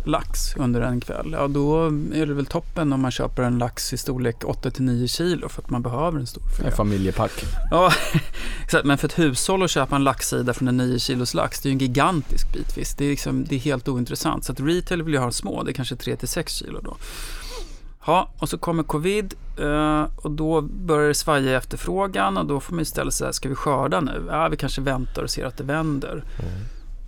[0.06, 3.92] lax under en kväll, ja då är det väl toppen om man köper en lax
[3.92, 6.68] i storlek 8-9 kilo för att man behöver en stor filé.
[6.68, 7.44] En familjepack.
[7.70, 7.92] Ja,
[8.64, 8.84] exakt.
[8.84, 11.70] Men för ett hushåll att köpa en laxsida från en 9 kilos lax, det är
[11.70, 12.98] ju en gigantisk bit fisk.
[12.98, 14.44] Det är, liksom, det är helt ointressant.
[14.44, 16.96] Så att retail vill ju ha små, det är kanske 3-6 kilo då.
[18.06, 22.60] Ja, och så kommer covid eh, och då börjar det svaja i efterfrågan och då
[22.60, 24.26] får man ju ställa sig, ska vi skörda nu?
[24.28, 26.24] Ja, vi kanske väntar och ser att det vänder.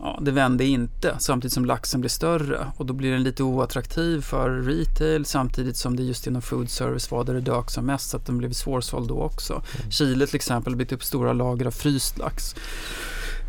[0.00, 4.20] Ja, det vände inte samtidigt som laxen blir större och då blir den lite oattraktiv
[4.20, 8.10] för retail samtidigt som det just inom food service var där det dök som mest
[8.10, 9.62] så att den blev svårsåld då också.
[9.90, 12.54] Chile till exempel har byggt upp stora lager av fryst lax.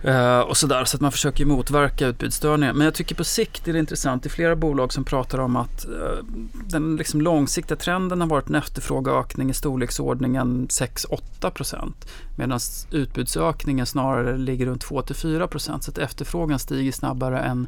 [0.03, 2.73] Eh, och sådär, så att man försöker motverka utbudsstörningar.
[2.73, 4.23] Men jag tycker på sikt är det intressant.
[4.23, 8.49] Det är flera bolag som pratar om att eh, den liksom långsiktiga trenden har varit
[8.49, 12.09] en efterfrågeökning i storleksordningen 6-8 procent.
[12.37, 12.59] Medan
[12.91, 15.83] utbudsökningen snarare ligger runt 2-4 procent.
[15.83, 17.67] Så att efterfrågan stiger snabbare än,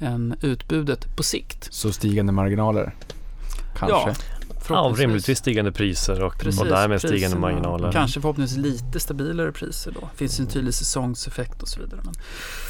[0.00, 1.68] än utbudet på sikt.
[1.70, 2.94] Så stigande marginaler.
[3.78, 4.10] Kanske.
[4.10, 4.37] Ja,
[4.68, 5.00] Förhoppningsvis.
[5.06, 7.40] rimligtvis stigande priser och, Precis, och därmed stigande priserna.
[7.40, 7.92] marginaler.
[7.92, 10.08] Kanske förhoppningsvis lite stabilare priser då.
[10.16, 12.00] Finns ju en tydlig säsongseffekt och så vidare.
[12.04, 12.14] Men,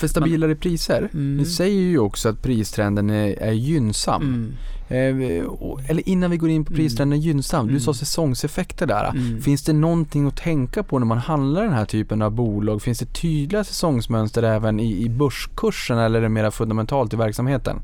[0.00, 1.36] För stabilare priser, Mm.
[1.36, 4.22] ni säger ju också att pristrenden är, är gynnsam.
[4.22, 4.52] mm,
[4.90, 5.44] Eh,
[5.88, 6.76] eller innan vi går in på Mm.
[6.84, 7.80] pristrenden gynnsam, du Mm.
[7.80, 9.04] sa säsongseffekter där.
[9.10, 9.40] mm.
[9.42, 12.82] Finns det någonting att tänka på när man handlar den här typen av bolag?
[12.82, 17.80] Finns det tydliga säsongsmönster även i, i börskursen eller är det mer fundamentalt i verksamheten?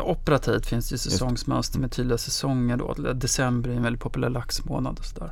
[0.00, 2.94] Operativt finns det ju säsongsmönster med tydliga säsonger då.
[3.12, 5.30] December är en väldigt populär laxmånad och sådär.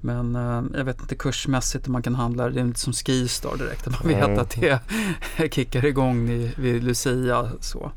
[0.00, 3.56] Men eh, jag vet inte kursmässigt om man kan handla, det är inte som Skistar
[3.56, 3.86] direkt.
[3.86, 4.38] Man vet Mm.
[4.38, 4.80] att det
[5.54, 7.48] kickar igång i, vid Lucia.
[7.60, 7.90] Så.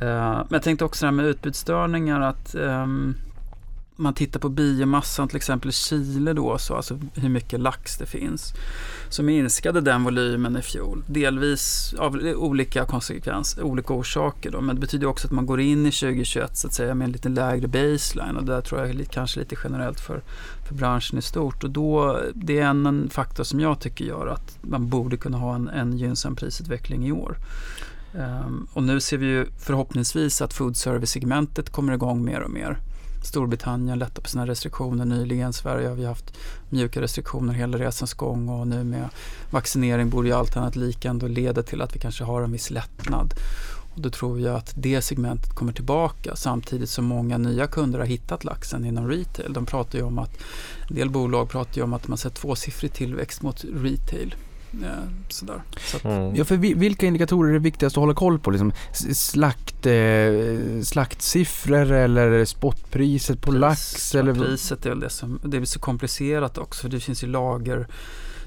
[0.00, 3.14] Eh, men jag tänkte också det här med utbudsstörningar att ehm,
[3.98, 8.06] man tittar på biomassan till exempel i Chile då, så, alltså hur mycket lax det
[8.06, 8.54] finns.
[9.08, 11.04] Så minskade den volymen i fjol.
[11.06, 14.60] Delvis av olika konsekvenser, olika orsaker då.
[14.60, 17.12] Men det betyder också att man går in i 2021 så att säga med en
[17.12, 20.22] lite lägre baseline och det tror jag är lite, kanske lite generellt för,
[20.68, 21.64] för branschen i stort.
[21.64, 25.38] Och då, det är en, en faktor som jag tycker gör att man borde kunna
[25.38, 27.36] ha en, en gynnsam prisutveckling i år.
[28.12, 32.78] Um, och nu ser vi ju förhoppningsvis att food service-segmentet kommer igång mer och mer.
[33.22, 35.52] Storbritannien lättar på sina restriktioner nyligen.
[35.52, 36.36] Sverige har vi haft
[36.68, 39.08] mjuka restriktioner hela resans gång och nu med
[39.50, 42.70] vaccinering borde ju allt annat lika ändå leda till att vi kanske har en viss
[42.70, 43.34] lättnad.
[43.94, 48.06] Och då tror jag att det segmentet kommer tillbaka samtidigt som många nya kunder har
[48.06, 49.52] hittat laxen inom retail.
[49.52, 50.30] De pratar ju om att,
[50.88, 54.34] en del bolag pratar ju om att man sett tvåsiffrig tillväxt mot retail.
[55.28, 55.62] Sådär.
[55.80, 56.34] Så att, Mm.
[56.36, 58.50] Ja, för vi- vilka indikatorer är det viktigast att hålla koll på?
[58.50, 58.72] Liksom
[59.14, 64.14] slakt, eh, slaktsiffror eller spotpriset på lax?
[64.14, 64.34] Eller...
[64.34, 67.26] Priset är väl det som, det är väl så komplicerat också för det finns ju
[67.26, 67.86] lager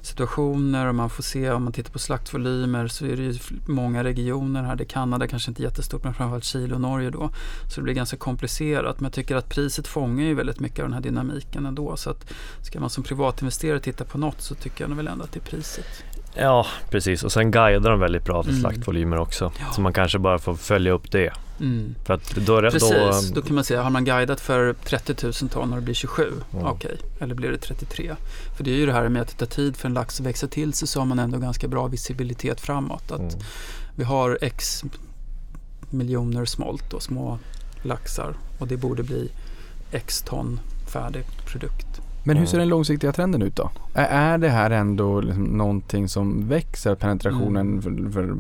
[0.03, 3.33] situationer och man får se om man tittar på slaktvolymer så är det ju
[3.67, 4.75] många regioner här.
[4.75, 7.29] Det är Kanada kanske inte jättestort men framförallt Chile och Norge då.
[7.69, 10.85] Så det blir ganska komplicerat men jag tycker att priset fångar ju väldigt mycket av
[10.85, 11.97] den här dynamiken ändå.
[11.97, 12.33] Så att
[12.65, 15.39] ska man som privatinvesterare titta på något så tycker jag nog väl ändå att det
[15.39, 16.03] är priset.
[16.35, 17.23] Ja, precis.
[17.23, 18.61] Och sen guidar de väldigt bra för Mm.
[18.61, 19.51] slaktvolymer också.
[19.59, 19.65] Ja.
[19.73, 21.33] Så man kanske bara får följa upp det.
[21.59, 21.95] Mm.
[22.05, 25.33] För att då, Precis, då, då kan man säga, har man guidat för 30 000
[25.33, 26.65] ton och det blir 27, Mm.
[26.65, 28.15] okej, eller blir det 33?
[28.57, 30.25] För det är ju det här med att det tar tid för en lax att
[30.25, 33.11] växa till sig så har man ändå ganska bra visibilitet framåt.
[33.11, 33.35] Att Mm.
[33.95, 34.83] vi har x
[35.89, 37.39] miljoner smolt och små
[37.83, 39.31] laxar och det borde bli
[39.91, 41.90] x ton färdig produkt.
[42.23, 42.47] Men hur Mm.
[42.51, 43.69] ser den långsiktiga trenden ut då?
[43.93, 48.35] Är, det här ändå liksom någonting som växer penetrationen för, för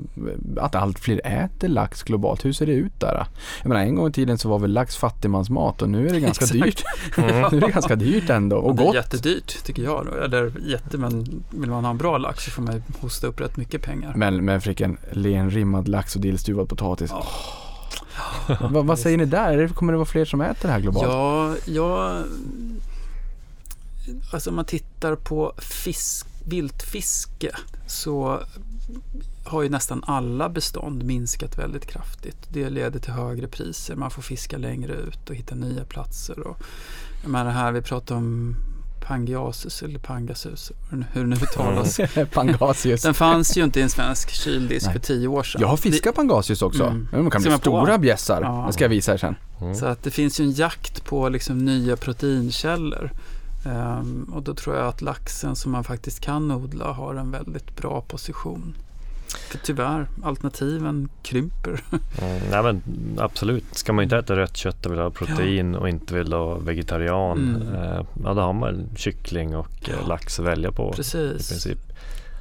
[0.61, 2.45] att allt fler äter lax globalt?
[2.45, 3.25] Hur ser det ut där?
[3.61, 6.19] Jag menar en gång i tiden så var väl lax fattigmansmat och nu är det
[6.29, 6.63] ganska Exakt.
[6.63, 6.83] dyrt.
[7.51, 8.95] nu är det ganska dyrt ändå och det är gott.
[8.95, 10.05] jättedyrt tycker jag.
[10.05, 10.17] Då.
[10.23, 13.57] Eller jätte, men vill man ha en bra lax så får man hosta upp rätt
[13.57, 14.13] mycket pengar.
[14.15, 17.11] Men, men fricken, lenrimmad lax och dillstuvad potatis.
[17.11, 17.25] Ja.
[18.71, 19.67] vad, vad säger ni där?
[19.67, 21.07] Kommer det vara fler som äter det här globalt?
[21.07, 22.23] Ja, jag...
[24.33, 27.55] Alltså om man tittar på fisk, viltfiske
[27.87, 28.39] så
[29.45, 32.37] har ju nästan alla bestånd minskat väldigt kraftigt.
[32.49, 36.39] Det leder till högre priser, man får fiska längre ut och hitta nya platser.
[36.39, 36.57] Och,
[37.21, 38.55] jag menar här, vi pratar om
[39.07, 40.71] Pangiasus eller Pangasus,
[41.11, 41.99] hur det nu uttalas.
[42.33, 43.01] Pangasius.
[43.01, 44.93] Den fanns ju inte i en svensk kyldisk Nej.
[44.93, 45.61] för tio år sedan.
[45.61, 46.83] Jag har fiskat pangasius också.
[46.83, 47.07] Mm.
[47.11, 47.61] De kan Ser bli på?
[47.61, 48.41] stora bjässar.
[48.41, 48.63] Ja.
[48.67, 49.35] Det ska jag visa er sen.
[49.61, 49.75] Mm.
[49.75, 53.11] Så att det finns ju en jakt på liksom nya proteinkällor.
[53.65, 57.75] Ehm, och då tror jag att laxen som man faktiskt kan odla har en väldigt
[57.75, 58.73] bra position.
[59.51, 61.83] För tyvärr, alternativen krymper.
[62.21, 62.81] Mm, nej men
[63.19, 66.55] absolut, ska man inte äta rött kött och vill ha protein och inte vill ha
[66.55, 67.75] vegetarian, Mm.
[67.75, 70.07] eh, ja då har man kyckling och eh, Ja.
[70.07, 71.49] lax att välja på i Precis.
[71.49, 71.79] princip.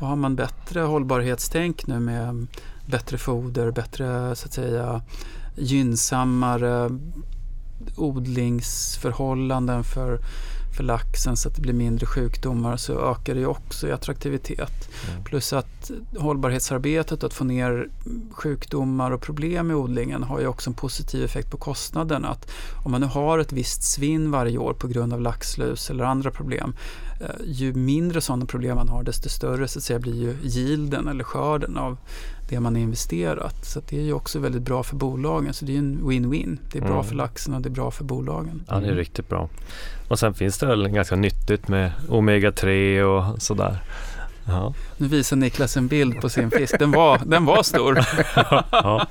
[0.00, 2.46] Och har man bättre hållbarhetstänk nu med
[2.86, 5.02] bättre foder, bättre så att säga
[5.56, 6.90] gynnsammare
[7.96, 10.18] odlingsförhållanden för,
[10.80, 14.88] för laxen så att det blir mindre sjukdomar så ökar det ju också i attraktivitet.
[15.10, 15.24] Mm.
[15.24, 17.88] Plus att hållbarhetsarbetet, att få ner
[18.30, 22.24] sjukdomar och problem i odlingen har ju också en positiv effekt på kostnaden.
[22.24, 22.50] Att
[22.84, 26.30] om man nu har ett visst svinn varje år på grund av laxlus eller andra
[26.30, 26.74] problem,
[27.20, 31.08] eh, ju mindre sådana problem man har desto större så att säga, blir ju yielden
[31.08, 31.98] eller skörden av
[32.50, 33.64] det man har investerat.
[33.64, 35.54] Så det är ju också väldigt bra för bolagen.
[35.54, 36.58] Så det är ju en win-win.
[36.72, 37.04] Det är bra Mm.
[37.04, 38.62] för laxen och det är bra för bolagen.
[38.68, 39.48] Ja, det är riktigt bra.
[40.08, 43.78] Och sen finns det väl ganska nyttigt med omega-3 och sådär.
[44.46, 44.74] Ja.
[44.96, 46.78] Nu visar Niklas en bild på sin fisk.
[46.78, 47.98] Den var, den var stor.
[48.72, 49.06] ja.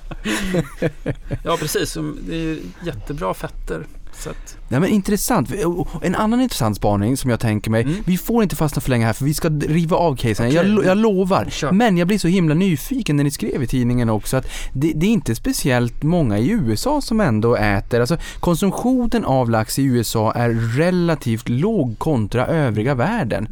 [1.44, 1.94] Ja, precis.
[2.28, 3.86] Det är ju jättebra fetter.
[4.20, 5.52] Så att, Nej men intressant.
[6.02, 7.82] En annan intressant spaning som jag tänker mig.
[7.84, 7.96] Mm.
[8.06, 10.52] Vi får inte fastna för länge här för vi ska riva av casen.
[10.52, 10.72] Jag, Okej.
[10.72, 11.48] lo- jag lovar.
[11.50, 11.72] Kör.
[11.72, 15.06] Men jag blir så himla nyfiken när ni skrev i tidningen också att det, det
[15.06, 18.00] är inte speciellt många i USA som ändå äter.
[18.00, 23.48] Alltså konsumtionen av lax i USA är relativt låg kontra övriga världen.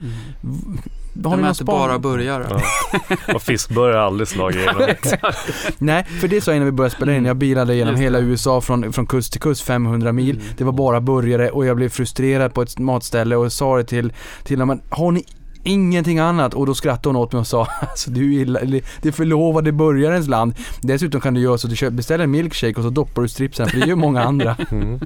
[1.23, 2.01] Har de ni någon äter bara spaning?
[2.01, 2.47] burgare.
[2.49, 3.33] Ja.
[3.35, 4.81] Och fiskburgare har aldrig slagit igenom.
[5.77, 7.25] Nej, för det sa jag innan vi började spela in.
[7.25, 8.25] Jag bilade genom Just hela det.
[8.25, 10.35] USA från, från kust till kust, 500 mil.
[10.35, 10.47] Mm.
[10.57, 14.13] Det var bara burgare och jag blev frustrerad på ett matställe och sa det till,
[14.43, 15.25] till dem, har ni
[15.67, 16.53] ingenting annat?
[16.53, 20.53] Och då skrattade hon åt mig och sa, alltså du eller, det förlovade burgarens land.
[20.81, 23.67] Dessutom kan du göra så att du beställer en milkshake och så doppar du stripsen,
[23.67, 24.55] för det gör många andra.
[24.71, 24.99] Mm.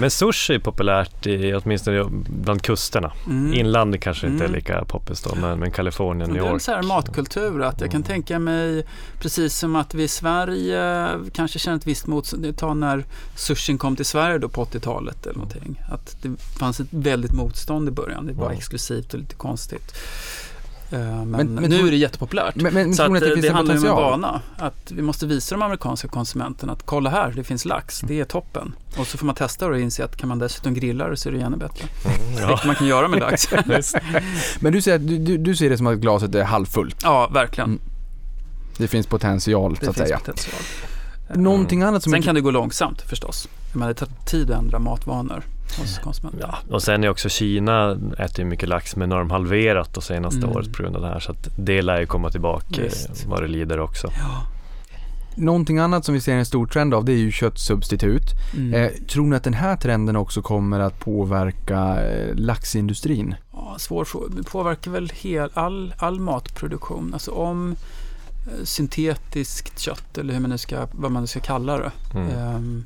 [0.00, 3.12] Men sushi är populärt i, åtminstone bland kusterna.
[3.26, 3.54] Mm.
[3.54, 4.56] Inlandet kanske inte är Mm.
[4.58, 6.62] lika poppis då, men, men Kalifornien, New Det är en York.
[6.62, 8.86] så här matkultur att jag kan tänka mig
[9.20, 12.56] precis som att vi i Sverige kanske känner ett visst motstånd.
[12.56, 13.04] Tar när
[13.36, 15.80] sushin kom till Sverige då på 80-talet eller någonting.
[15.92, 16.28] Att det
[16.58, 18.26] fanns ett väldigt motstånd i början.
[18.26, 19.94] Det var exklusivt och lite konstigt.
[20.90, 22.56] Eh, Men, Men- men nu är det jättepopulärt.
[22.56, 24.40] Men, men Så att att det eh, det handlar ju om en vana.
[24.58, 28.24] Att vi måste visa de amerikanska konsumenterna att kolla här, det finns lax, det är
[28.24, 28.74] toppen.
[28.98, 31.32] Och så får man testa och inse att kan man dessutom grilla det så är
[31.32, 31.88] det ännu bättre.
[32.04, 32.46] Mm, ja.
[32.48, 33.48] Vilket man kan göra med lax.
[34.60, 36.96] Men du säger att du, du, du ser det som att glaset är halvfullt.
[37.02, 37.68] ja, verkligen.
[37.70, 37.80] Mm,
[38.78, 40.18] Det finns potential, Det så att finns säga.
[40.18, 40.62] potential.
[41.34, 43.48] Någonting annat som Sen kan det gå långsamt förstås.
[43.72, 45.42] Men det tar tid att ändra matvanor
[45.78, 46.40] hos konsumenter.
[46.40, 49.94] Ja, och sen är också Kina äter ju mycket lax men nu har de halverat
[49.94, 50.50] det senaste Mm.
[50.56, 53.08] året på grund av det här så att det lär ju komma tillbaka Visst.
[53.24, 54.10] eh, vad det lider också.
[54.18, 54.42] Ja.
[55.36, 58.22] Någonting annat som vi ser en stor trend av det är ju köttsubstitut.
[58.56, 58.74] Mm.
[58.74, 63.34] Eh, tror ni att den här trenden också kommer att påverka eh, laxindustrin?
[63.52, 64.34] Ja, svår fråga.
[64.36, 67.10] Det påverkar väl hel, all, all matproduktion.
[67.12, 67.76] Alltså om
[68.46, 72.28] eh, syntetiskt kött, eller hur man nu ska, vad man nu ska kalla det, Mm.
[72.30, 72.84] ehm,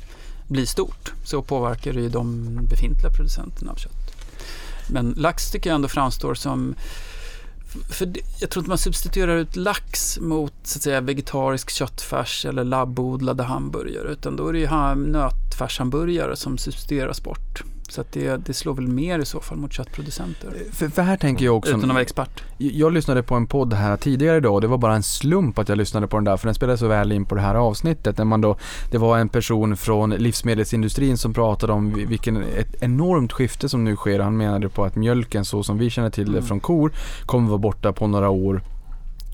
[0.53, 4.17] blir stort så påverkar det ju de befintliga producenterna av kött.
[4.89, 6.75] Men lax tycker jag ändå framstår som
[7.91, 12.65] för jag tror inte man substituerar ut lax mot så att säga, vegetarisk köttfärs eller
[12.65, 17.63] labbodlade hamburgare utan då är det ju nötfärshamburgare som substitueras bort.
[17.93, 20.51] Så det, det slår väl mer i så fall mot köttproducenter.
[20.73, 21.71] För, för här tänker jag också...
[21.71, 22.43] Utan att vara expert.
[22.59, 25.69] Jag lyssnade på en podd här tidigare idag och det var bara en slump att
[25.69, 28.19] jag lyssnade på den där för den spelade så väl in på det här avsnittet.
[28.19, 28.57] När man då,
[28.91, 33.85] det var en person från livsmedelsindustrin som pratade om vi- vilken, ett enormt skifte som
[33.85, 34.19] nu sker.
[34.21, 36.45] Han menade på att mjölken så som vi känner till det Mm.
[36.49, 36.93] från kor
[37.27, 38.63] kommer vara borta på några år.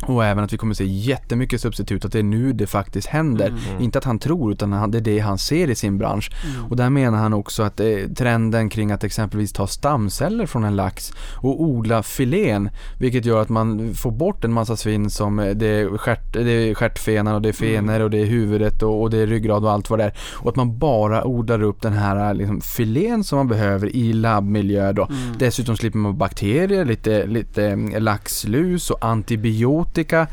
[0.02, 3.48] Och även att vi kommer se jättemycket substitut, att det är nu det faktiskt händer.
[3.48, 3.82] Mm.
[3.82, 6.30] Inte att han tror, utan det är det han ser i sin bransch.
[6.44, 6.66] Mm.
[6.66, 10.76] Och där menar han också att eh, trenden kring att exempelvis ta stamceller från en
[10.76, 15.50] lax och odla filén, vilket gör att man får bort en massa svinn som eh,
[15.50, 19.02] det är, stjärt, det är stjärtfenan och det är fenor och det är huvudet och,
[19.02, 20.14] och det är ryggrad och allt vad det är.
[20.34, 24.92] Och att man bara odlar upp den här liksom, filén som man behöver i labbmiljö
[24.92, 25.04] då.
[25.04, 25.38] Mm.
[25.38, 29.87] Dessutom slipper man bakterier, lite, lite eh, laxlus och antibiotika.
[29.96, 30.26] Eh,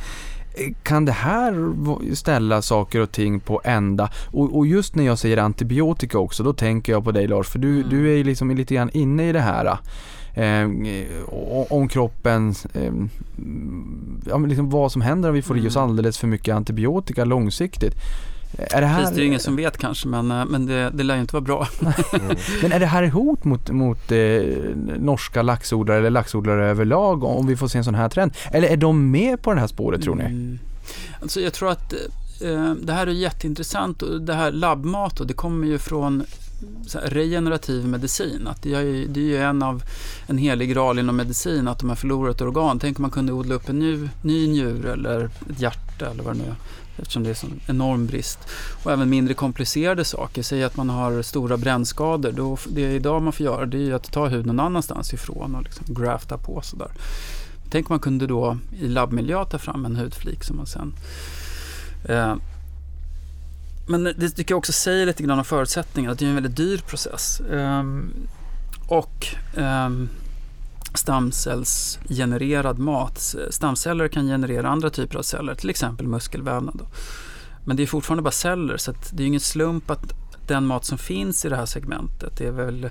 [0.84, 1.54] Kan det här
[2.16, 4.10] ställa saker och ting på ända?
[4.32, 7.60] Och, och just när jag säger antibiotika också, då tänker jag på dig Lars, för
[7.60, 7.90] du, Mm.
[7.90, 9.78] du är ju liksom lite grann inne i det här.
[10.34, 10.70] Eh,
[11.28, 12.92] o- om kroppen, eh,
[14.30, 15.90] ja, liksom vad som händer om vi får i oss Mm.
[15.90, 17.94] alldeles för mycket antibiotika långsiktigt.
[18.58, 20.90] Är det här, Precis, det är ju ingen som vet kanske, men, eh, men det,
[20.94, 21.68] det lär ju inte vara bra.
[21.82, 22.38] Mm.
[22.62, 24.18] Men är det här ett hot mot, mot eh,
[25.00, 28.34] norska laxodlare eller laxodlare överlag om vi får se en sån här trend?
[28.52, 30.24] Eller är de med på det här spåret tror ni?
[30.24, 30.60] Mm.
[31.22, 31.94] Alltså jag tror att
[32.42, 36.24] eh, det här är jätteintressant och det här labbmat och det kommer ju från
[37.04, 38.48] regenerativ medicin.
[38.48, 39.84] Att det, är ju, det är ju en av
[40.28, 42.80] en helig graal inom medicin att de har förlorat organ.
[42.80, 46.36] Tänk om man kunde odla upp en ny, ny njure eller ett hjärta eller vad
[46.36, 46.56] det nu är.
[46.98, 48.40] Eftersom det är sån enorm brist.
[48.84, 50.44] Och även mindre komplicerade saker.
[50.44, 52.32] Säg att man har stora brännskador.
[52.32, 55.64] Då, det idag man får göra det är att ta huden någon annanstans ifrån och
[55.64, 56.92] liksom grafta på sådär.
[57.70, 60.94] Tänk om man kunde då i labbmiljö ta fram en hudflik som man sen...
[62.10, 62.36] Eh,
[63.88, 66.56] men det tycker jag också säger lite grann om förutsättningarna, att det är en väldigt
[66.58, 67.40] dyr process.
[67.40, 67.84] Eh,
[68.88, 69.28] och
[69.58, 69.90] eh,
[70.96, 73.36] stamcellsgenererad mat.
[73.50, 76.82] Stamceller kan generera andra typer av celler, till exempel muskelvävnad.
[77.66, 80.14] Men det är fortfarande bara celler, så det är ingen slump att
[80.48, 82.90] den mat som finns i det här segmentet, det är väl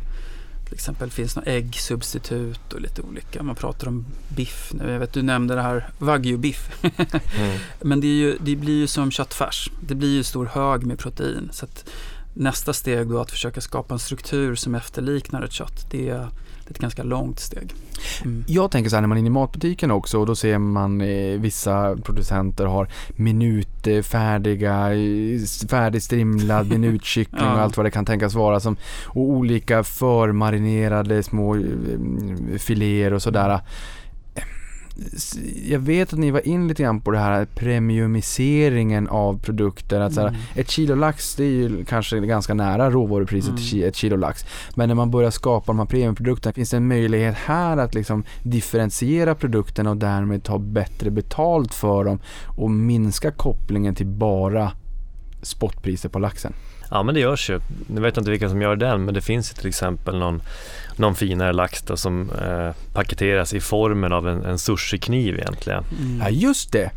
[0.65, 3.43] till exempel finns några äggsubstitut och lite olika.
[3.43, 4.93] Man pratar om biff nu.
[4.93, 6.85] Jag vet du nämnde det här wagyu-biff.
[7.39, 7.59] Mm.
[7.81, 9.71] Men det, är ju, det blir ju som köttfärs.
[9.81, 11.49] Det blir ju stor hög med protein.
[11.53, 11.67] Så
[12.35, 15.91] nästa steg då att försöka skapa en struktur som efterliknar ett kött.
[15.91, 16.29] Det är,
[16.65, 17.75] det är ett ganska långt steg.
[18.25, 18.45] Mm.
[18.49, 21.01] Jag tänker så här när man är inne i matbutiken också och då ser man
[21.01, 24.89] eh, vissa producenter har minutfärdiga,
[25.69, 27.55] färdigstrimlad minutkyckling Ja.
[27.55, 31.63] och allt vad det kan tänkas vara som, och olika förmarinerade små eh,
[32.59, 33.61] filéer och sådär.
[35.65, 40.01] Jag vet att ni var in lite grann på det här premiumiseringen av produkter.
[40.01, 40.41] Att så här, Mm.
[40.55, 43.63] ett kilo lax det är ju kanske ganska nära råvarupriset Mm.
[43.63, 44.45] till ett kilo lax.
[44.75, 48.25] Men när man börjar skapa de här premiumprodukterna finns det en möjlighet här att liksom
[48.43, 54.73] differentiera produkterna och därmed ta bättre betalt för dem och minska kopplingen till bara
[55.43, 56.53] spotpriser på laxen.
[56.91, 57.61] Ja men det görs ju.
[57.87, 60.43] Nu vet jag inte vilka som gör den men det finns ju till exempel någon,
[60.97, 65.85] någon finare lax då, som eh, paketeras i formen av en, en sushikniv egentligen.
[66.01, 66.21] Mm.
[66.21, 66.91] Ja just det,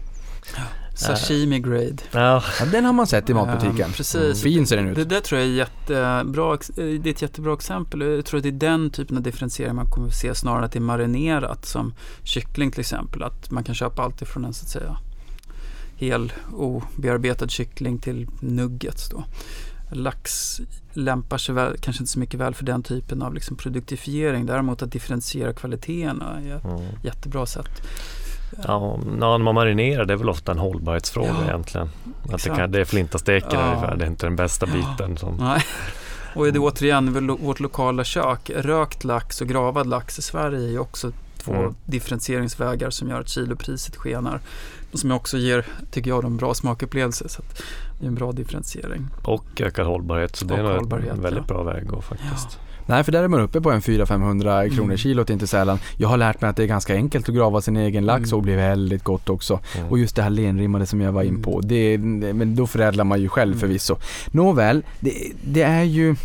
[0.98, 1.98] Sashimi grade.
[2.12, 3.78] Ja, ja, den har man sett i matbutiken.
[3.78, 4.44] Ja, precis.
[4.44, 4.96] Fin ser den ut.
[4.96, 8.02] Det där tror jag är jättebra, eh, det är ett jättebra exempel.
[8.02, 10.72] Jag tror att det är den typen av differentiering man kommer att se snarare att
[10.72, 13.24] det är marinerat som kyckling till exempel.
[13.24, 14.98] Att man kan köpa allt ifrån en så att säga
[15.96, 19.24] hel obearbetad kyckling till nuggets då.
[19.92, 20.62] Lax
[20.94, 24.46] lämpar sig väl, kanske inte så mycket väl för den typen av liksom produktifiering.
[24.46, 26.82] Däremot att differentiera kvaliteterna är ett mm.
[27.04, 27.82] jättebra sätt.
[28.68, 31.90] ja, när man marinerar det är väl ofta en hållbarhetsfråga Ja, egentligen.
[32.32, 33.66] Att det, kan, det är flintasteken Ja.
[33.66, 34.74] ungefär, det är inte den bästa Ja.
[34.74, 35.18] biten.
[35.18, 35.62] Som, Nej.
[36.36, 40.72] Och är det återigen vårt lokala kök, rökt lax och gravad lax i Sverige är
[40.72, 41.12] ju också
[41.54, 41.76] två Mm.
[41.86, 44.40] differentieringsvägar som gör att kilopriset skenar.
[44.92, 47.28] Och som också ger, tycker jag, en bra smakupplevelser.
[47.28, 47.62] Så att
[48.00, 49.08] det är en bra differentiering.
[49.24, 51.54] och ökad hållbarhet, så det är hållbarhet, en väldigt ja.
[51.54, 52.60] bra väg att gå faktiskt.
[52.90, 54.98] Nej, för där är man uppe på en 400-500 kronor Mm.
[54.98, 55.80] kilot inte sällan.
[55.98, 58.38] Jag har lärt mig att det är ganska enkelt att grava sin egen lax Mm.
[58.38, 59.60] och blir väldigt gott också.
[59.78, 59.88] Mm.
[59.90, 61.42] Och just det här lenrimmade som jag var in Mm.
[61.42, 63.60] på, det, men då förädlar man ju själv Mm.
[63.60, 63.96] förvisso.
[64.32, 66.16] Nåväl, det, det är ju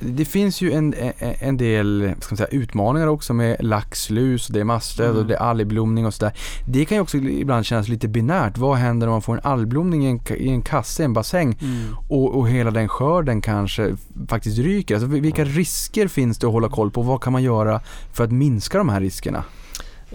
[0.00, 4.64] det finns ju en, en- del ska man säga, utmaningar också med laxlus, det är
[4.64, 5.28] massdöd och Mm.
[5.28, 6.32] det är algblomning och sådär.
[6.66, 8.58] Det kan ju också ibland kännas lite binärt.
[8.58, 11.96] Vad händer om man får en algblomning i en, i en kasse, en bassäng Mm.
[12.08, 13.96] och, och hela den skörden kanske
[14.28, 14.94] faktiskt ryker?
[14.94, 17.02] Alltså, vilka risker finns det att hålla koll på?
[17.02, 17.80] Vad kan man göra
[18.12, 19.44] för att minska de här riskerna?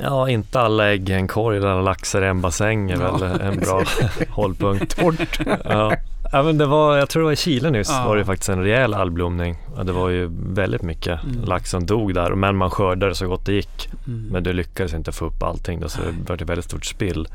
[0.02, 3.18] Ja, inte alla ägg i en korg eller alla laxar i en bassäng är Ja,
[3.18, 3.84] väl en bra
[4.30, 4.98] hållpunkt.
[4.98, 5.40] Torrt.
[5.66, 5.96] Ja.
[6.32, 8.08] Ja, men det var, jag tror det var i Chile nyss, Ja.
[8.08, 9.56] var det faktiskt en rejäl algblomning.
[9.84, 11.44] Det var ju väldigt mycket Mm.
[11.46, 13.90] lax som dog där, men man skördade så gott det gick.
[14.08, 14.28] Mm.
[14.32, 17.28] Men det lyckades inte få upp allting då, så det blev ett väldigt stort spill.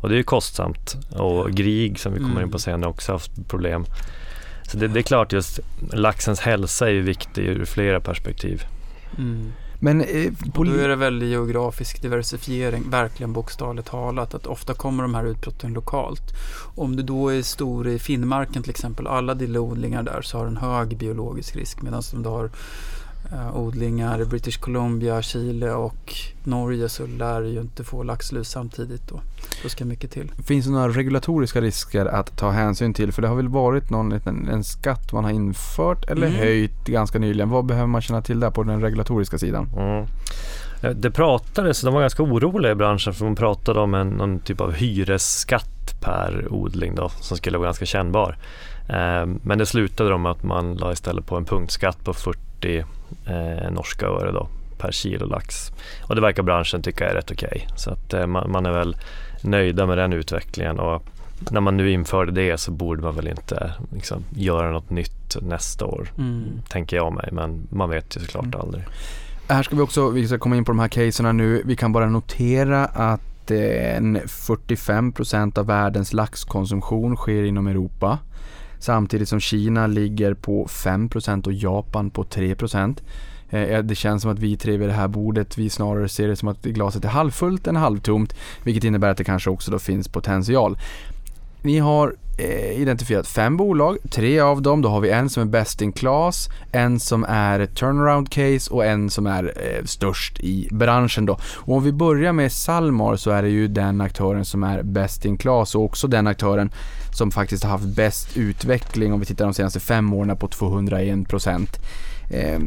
[0.00, 0.96] Och det är ju kostsamt.
[1.16, 2.44] Och Grieg som vi kommer Mm.
[2.44, 3.84] in på senare också haft problem.
[4.62, 5.60] Så det, det är klart just
[5.92, 8.62] laxens hälsa är ju viktig ur flera perspektiv.
[9.18, 9.52] Mm.
[9.80, 15.02] Men eh, Och då är det väl geografisk diversifiering, verkligen bokstavligt talat, att ofta kommer
[15.02, 16.34] de här utbrotten lokalt.
[16.74, 20.56] Om du då är stor i Finnmarken till exempel, alla dillodlingar där så har en
[20.56, 22.50] hög biologisk risk medan om du har
[23.54, 26.14] odlingar i British Columbia, Chile och
[26.44, 29.20] Norge så lär du ju inte få laxlus samtidigt då.
[29.62, 30.32] Då ska mycket till.
[30.46, 33.12] Finns det några regulatoriska risker att ta hänsyn till?
[33.12, 36.38] För det har väl varit någon liten, en skatt man har infört eller Mm.
[36.38, 37.48] höjt ganska nyligen.
[37.50, 39.68] Vad behöver man känna till där på den regulatoriska sidan?
[39.76, 40.06] Mm.
[40.82, 44.38] Eh, Det pratades, de var ganska oroliga i branschen för de pratade om en någon
[44.38, 48.36] typ av hyresskatt per odling då, som skulle vara ganska kännbar.
[48.88, 52.84] Eh, Men det slutade de med att man la istället på en punktskatt på 40
[53.26, 54.48] eh, norska öre då,
[54.78, 55.70] per kilo lax.
[56.02, 57.66] Och det verkar branschen tycka är rätt okej.
[57.76, 58.96] Så att eh, man, man är väl
[59.42, 60.78] nöjda med den utvecklingen.
[60.78, 61.02] Och
[61.50, 65.84] när man nu införde det så borde man väl inte liksom, göra något nytt nästa
[65.84, 66.44] år, Mm.
[66.68, 67.28] tänker jag mig.
[67.32, 68.60] Men man vet ju såklart Mm.
[68.60, 68.84] aldrig.
[69.48, 71.62] Här ska vi också, vi ska komma in på de här caserna nu.
[71.64, 78.18] Vi kan bara notera att eh, en 45% av världens laxkonsumtion sker inom Europa.
[78.78, 83.02] Samtidigt som Kina ligger på 5% och Japan på 3%.
[83.50, 86.28] Eh, eh, Det känns som att vi tre vid det här bordet, vi snarare ser
[86.28, 88.34] det som att glaset är halvfullt än halvtomt.
[88.64, 90.78] Vilket innebär att det kanske också då finns potential.
[91.62, 95.46] Vi har eh, identifierat fem bolag, tre av dem, då har vi en som är
[95.46, 100.68] best in class, en som är turnaround case och en som är eh, störst i
[100.72, 101.38] branschen då.
[101.54, 105.24] Och om vi börjar med Salmar så är det ju den aktören som är best
[105.24, 106.70] in class och också den aktören
[107.12, 111.28] som faktiskt har haft bäst utveckling om vi tittar de senaste fem åren på 201
[111.28, 111.78] procent.
[112.30, 112.60] Eh,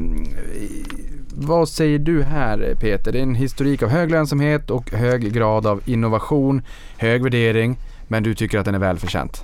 [1.33, 3.11] vad säger du här Peter?
[3.11, 6.61] Det är en historik av hög lönsamhet och hög grad av innovation,
[6.97, 7.77] hög värdering,
[8.11, 9.43] men du tycker att den är välförtjänt?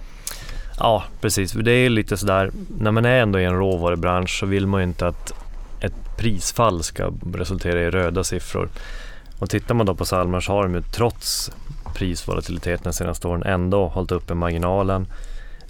[0.79, 1.51] Ja, precis.
[1.51, 4.87] Det är lite sådär, när man är ändå i en råvarubransch så vill man ju
[4.87, 5.33] inte att
[5.79, 8.69] ett prisfall ska resultera i röda siffror.
[9.39, 11.51] Och tittar man då på Salmar så har de ju trots
[11.95, 15.07] prisvolatiliteten de senaste åren ändå hållit uppe marginalen.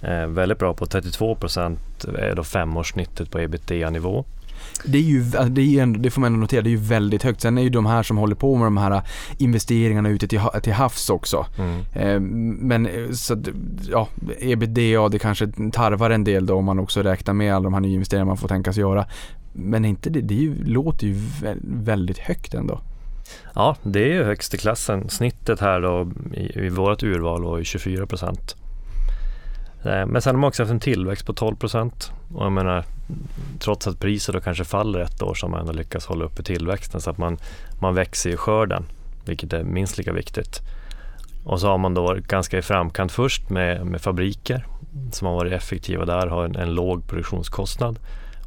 [0.02, 4.24] Eh, väldigt bra på 32 procent är då femårssnittet på ebitda-nivå.
[4.84, 6.70] Det, är ju, alltså, det, är ju ändå, det får man ändå notera, det är
[6.70, 7.40] ju väldigt högt.
[7.40, 9.02] Sen är ju de här som håller på med de här
[9.38, 11.46] investeringarna ute till, till havs också.
[11.58, 11.80] Mm.
[11.92, 12.20] Eh,
[12.66, 13.48] men så att,
[13.90, 14.08] ja,
[14.38, 17.80] ebitda det kanske tarvar en del då om man också räknar med alla de här
[17.80, 19.06] nyinvesteringarna man får tänkas göra.
[19.52, 22.80] Men inte det, det ju, låter ju vä- väldigt högt ändå.
[23.54, 25.08] Ja, det är ju högst i klassen.
[25.08, 28.56] Snittet här då i, i vårt urval var ju 24 procent.
[29.84, 32.12] Eh, Men sen har man också haft en tillväxt på 12 procent.
[32.34, 32.84] Och jag menar,
[33.58, 36.42] trots att priset då kanske faller ett år så har man ändå lyckats hålla uppe
[36.42, 37.38] tillväxten så att man,
[37.80, 38.84] man växer i skörden,
[39.24, 40.60] vilket är minst lika viktigt.
[41.44, 44.66] Och så har man då varit ganska i framkant först med, med fabriker
[45.12, 47.98] som har varit effektiva där, har en, en låg produktionskostnad.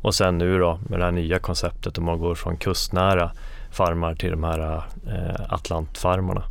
[0.02, 3.32] Och sen nu då med det här nya konceptet om man går från kustnära
[3.72, 6.44] farmar till de här eh, Atlantfarmarna.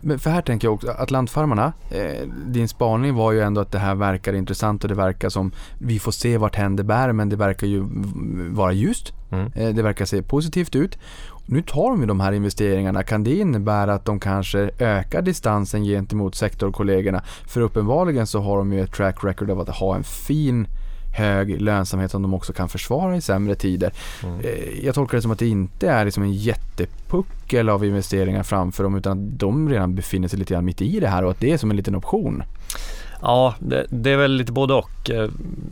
[0.00, 3.78] Men för här tänker jag också, Atlantfarmarna, eh, din spaning var ju ändå att det
[3.78, 7.36] här verkar intressant och det verkar som, vi får se vart händer bär men det
[7.36, 7.84] verkar ju
[8.50, 9.12] vara ljust.
[9.30, 9.52] Mm.
[9.54, 10.98] Eh, det verkar se positivt ut.
[11.46, 15.84] Nu tar de ju de här investeringarna, kan det innebära att de kanske ökar distansen
[15.84, 17.22] gentemot sektorkollegorna?
[17.46, 20.66] För uppenbarligen så har de ju ett track record av att ha en fin
[21.16, 23.92] hög lönsamhet som de också kan försvara i sämre tider.
[24.22, 24.40] Mm.
[24.40, 28.82] Eh, Jag tolkar det som att det inte är liksom en jättepuckel av investeringar framför
[28.82, 31.40] dem utan att de redan befinner sig lite grann mitt i det här och att
[31.40, 32.42] det är som en liten option.
[33.22, 35.10] Ja, det, det är väl lite både och.
[35.10, 35.30] Eh,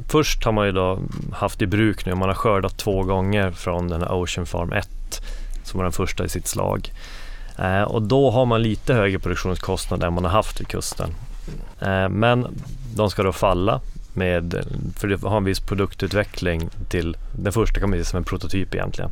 [0.09, 0.99] Först har man ju då
[1.33, 4.89] haft i bruk nu, man har skördat två gånger från den här Ocean Farm 1
[5.65, 6.93] som var den första i sitt slag.
[7.59, 11.11] Eh, och då har man lite högre produktionskostnad än man har haft vid kusten.
[12.11, 12.47] Men
[12.97, 13.81] de ska då falla
[14.17, 18.25] med, för det har en viss produktutveckling till, den första kan man se som en
[18.25, 19.11] prototyp egentligen.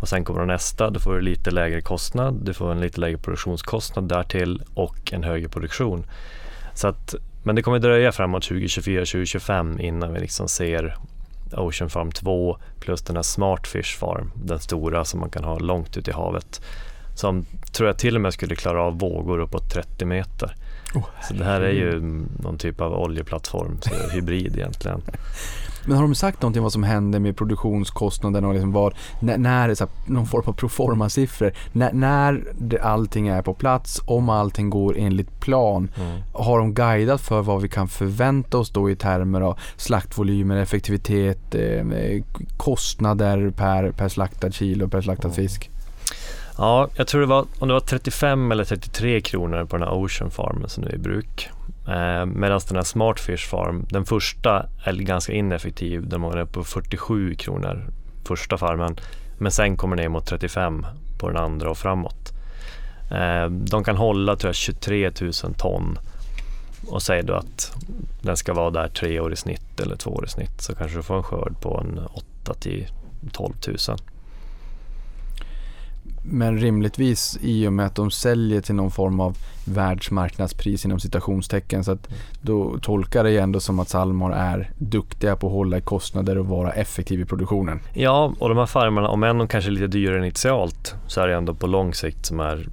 [0.00, 3.18] Och sen kommer nästa, då får du lite lägre kostnad, du får en lite lägre
[3.18, 6.06] produktionskostnad därtill och en högre produktion.
[6.74, 10.96] Så att, men det kommer dröja framåt 2024-2025 innan vi liksom ser
[11.52, 15.58] Ocean Farm 2 plus den här Smart Fish Farm, den stora som man kan ha
[15.58, 16.60] långt ute i havet.
[17.14, 20.54] Som tror jag till och med skulle klara av vågor uppåt 30 meter
[21.28, 22.00] så det här är ju
[22.42, 25.02] någon typ av oljeplattform, så hybrid egentligen.
[25.86, 29.38] Men har de sagt någonting om vad som händer med produktionskostnaderna och liksom vad, när,
[29.38, 33.54] när det är så här, någon form av proforma-siffror, när, när det, allting är på
[33.54, 36.20] plats, om allting går enligt plan, Mm.
[36.32, 41.54] har de guidat för vad vi kan förvänta oss då i termer av slaktvolymer, effektivitet,
[41.54, 41.84] eh,
[42.56, 45.36] kostnader per, per slaktad kilo, per slaktad Mm.
[45.36, 45.70] fisk?
[46.60, 49.94] Ja, jag tror det var, om det var 35 eller 33 kronor på den här
[49.94, 51.48] Ocean Farmen som nu är i bruk.
[51.88, 56.08] Eh, Medan den här Smart Fish Farm, den första är ganska ineffektiv.
[56.08, 57.86] Den var på 47 kronor
[58.24, 58.96] första farmen.
[59.38, 60.86] Men sen kommer ner mot 35
[61.18, 62.32] på den andra och framåt.
[63.10, 65.98] Eh, de kan hålla tror jag 23 000 ton
[66.88, 67.72] och säger du att
[68.22, 70.96] den ska vara där tre år i snitt eller två år i snitt så kanske
[70.96, 72.00] du får en skörd på en
[72.42, 72.86] 8 till
[73.32, 73.76] 12 000.
[76.22, 81.84] Men rimligtvis i och med att de säljer till någon form av världsmarknadspris inom citationstecken
[81.84, 82.08] så att
[82.40, 86.38] då tolkar det ju ändå som att Salmar är duktiga på att hålla i kostnader
[86.38, 87.80] och vara effektiv i produktionen.
[87.94, 91.28] Ja, och de här farmarna, om än de kanske är lite dyrare initialt så är
[91.28, 92.68] det ändå på lång sikt som är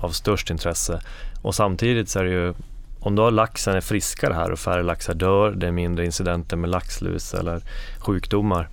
[0.00, 1.00] av störst intresse.
[1.42, 2.54] Och samtidigt så är det ju
[3.00, 6.70] om då laxen är friskare här och färre laxar dör, det är mindre incidenter med
[6.70, 7.62] laxlus eller
[7.98, 8.68] sjukdomar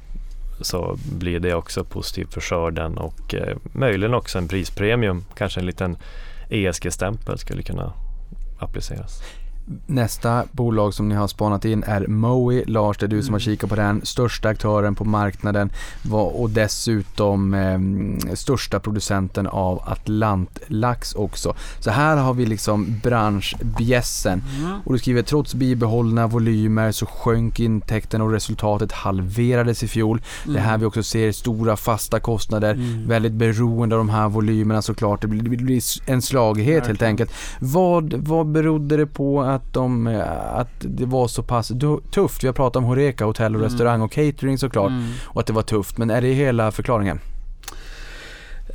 [0.61, 5.65] så blir det också positivt för skörden och eh, möjligen också en prispremium, kanske en
[5.65, 5.97] liten
[6.49, 7.93] ESG-stämpel skulle kunna
[8.59, 9.21] appliceras.
[9.85, 12.63] Nästa bolag som ni har spanat in är Mowi.
[12.67, 13.45] Lars, det är du som har Mm.
[13.45, 14.01] kikat på den.
[14.05, 15.69] Största aktören på marknaden
[16.11, 17.79] och dessutom eh,
[18.35, 21.55] största producenten av atlantlax också.
[21.79, 24.43] Så här har vi liksom branschbjässen.
[24.59, 24.71] Mm.
[24.85, 30.21] Och du skriver trots bibehållna volymer så sjönk intäkten och resultatet halverades i fjol.
[30.45, 32.73] Det är här vi också ser stora fasta kostnader.
[32.73, 33.07] Mm.
[33.07, 35.21] Väldigt beroende av de här volymerna såklart.
[35.21, 37.31] Det blir, det blir en slagighet helt enkelt.
[37.59, 41.71] Vad, vad berodde det på att, de, eh, att det var så pass
[42.11, 42.43] tufft?
[42.43, 43.71] Vi har pratat om Horeca, hotell och Mm.
[43.71, 44.89] restaurang och catering såklart.
[44.91, 45.11] Mm.
[45.25, 45.97] Och att det var tufft.
[45.97, 47.19] Men är det hela förklaringen?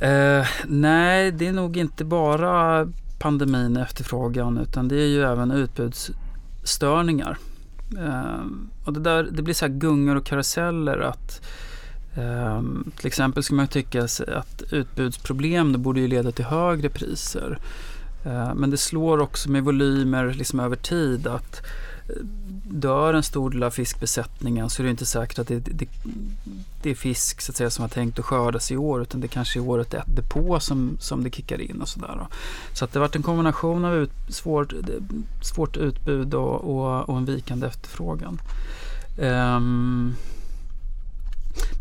[0.01, 2.87] Eh, nej, det är nog inte bara
[3.19, 7.37] pandemin efterfrågan utan det är ju även utbudsstörningar.
[7.97, 8.45] Eh,
[8.85, 11.41] och det, där, det blir så här gungor och karuseller att
[12.17, 12.61] eh,
[12.97, 14.03] till exempel ska man tycka
[14.35, 17.59] att utbudsproblem det borde ju leda till högre priser.
[18.25, 21.65] Eh, men det slår också med volymer liksom över tid att
[22.09, 22.25] eh,
[22.63, 25.87] dör en stor del av fiskbesättningen så är det inte säkert att det, det,
[26.81, 29.27] det är fisk så att säga, som har tänkt att skördas i år utan det
[29.27, 32.27] kanske är året ett depå som, som det kickar in och sådär.
[32.73, 34.73] Så att det har varit en kombination av ut, svårt,
[35.41, 38.41] svårt utbud och, och, och en vikande efterfrågan.
[39.17, 40.15] Um,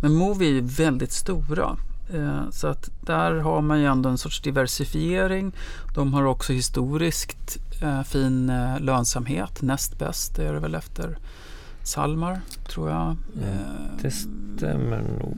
[0.03, 1.77] men Movi är ju väldigt stora.
[2.13, 5.53] Eh, Så att där har man ju ändå en sorts diversifiering.
[5.95, 9.63] De har också historiskt eh, fin eh, lönsamhet.
[9.63, 11.19] Näst bäst är det väl efter
[11.83, 13.09] Salmar, tror jag.
[13.43, 15.37] Eh, Det stämmer nog.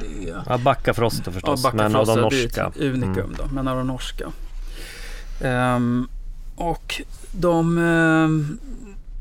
[0.00, 2.66] det Ja, Backafrost då förstås, Ja, men av de är norska.
[2.66, 3.34] ett unikum Mm.
[3.38, 4.28] då, men av de norska.
[5.40, 6.08] Ehm,
[6.56, 7.02] och
[7.32, 8.58] de ehm,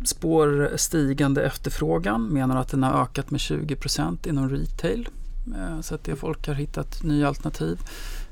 [0.05, 5.09] spår stigande efterfrågan, menar att den har ökat med 20% inom retail.
[5.55, 7.79] Eh, så att det folk har hittat nya alternativ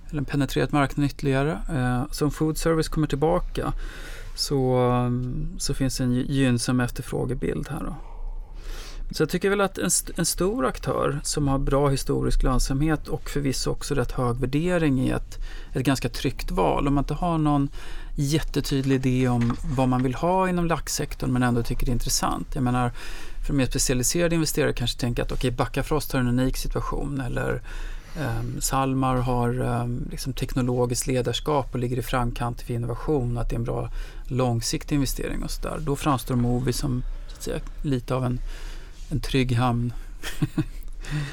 [0.10, 1.52] eller penetrerat marknaden ytterligare.
[1.70, 3.74] Eh, så om food service kommer tillbaka
[4.36, 4.90] så,
[5.58, 7.96] så finns en gynnsam efterfrågebild här då.
[9.12, 13.08] Så jag tycker väl att en, st- en stor aktör som har bra historisk lönsamhet
[13.08, 15.38] och förvisso också rätt hög värdering i ett,
[15.74, 16.88] ett ganska tryggt val.
[16.88, 17.70] Om man inte har någon
[18.16, 22.48] jättetydlig idé om vad man vill ha inom laxsektorn men ändå tycker det är intressant.
[22.54, 22.92] Jag menar,
[23.48, 27.62] för mer specialiserade investerare kanske tänker att okej, Backafrost har en unik situation eller
[28.20, 33.50] eh, Salmar har eh, liksom teknologiskt ledarskap och ligger i framkant för innovation och att
[33.50, 33.90] det är en bra
[34.28, 35.78] långsiktig investering och sådär.
[35.80, 38.40] Då framstår Movi som så att säga, lite av en
[39.10, 39.94] en trygg hamn.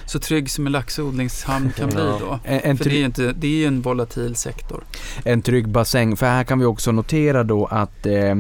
[0.07, 2.39] Så trygg som en laxodlingshamn kan bli då.
[2.45, 4.85] En, en, För det är ju inte, det är ju en volatil sektor.
[5.25, 6.17] en trygg bassäng.
[6.17, 8.35] För här kan vi också notera då att eh,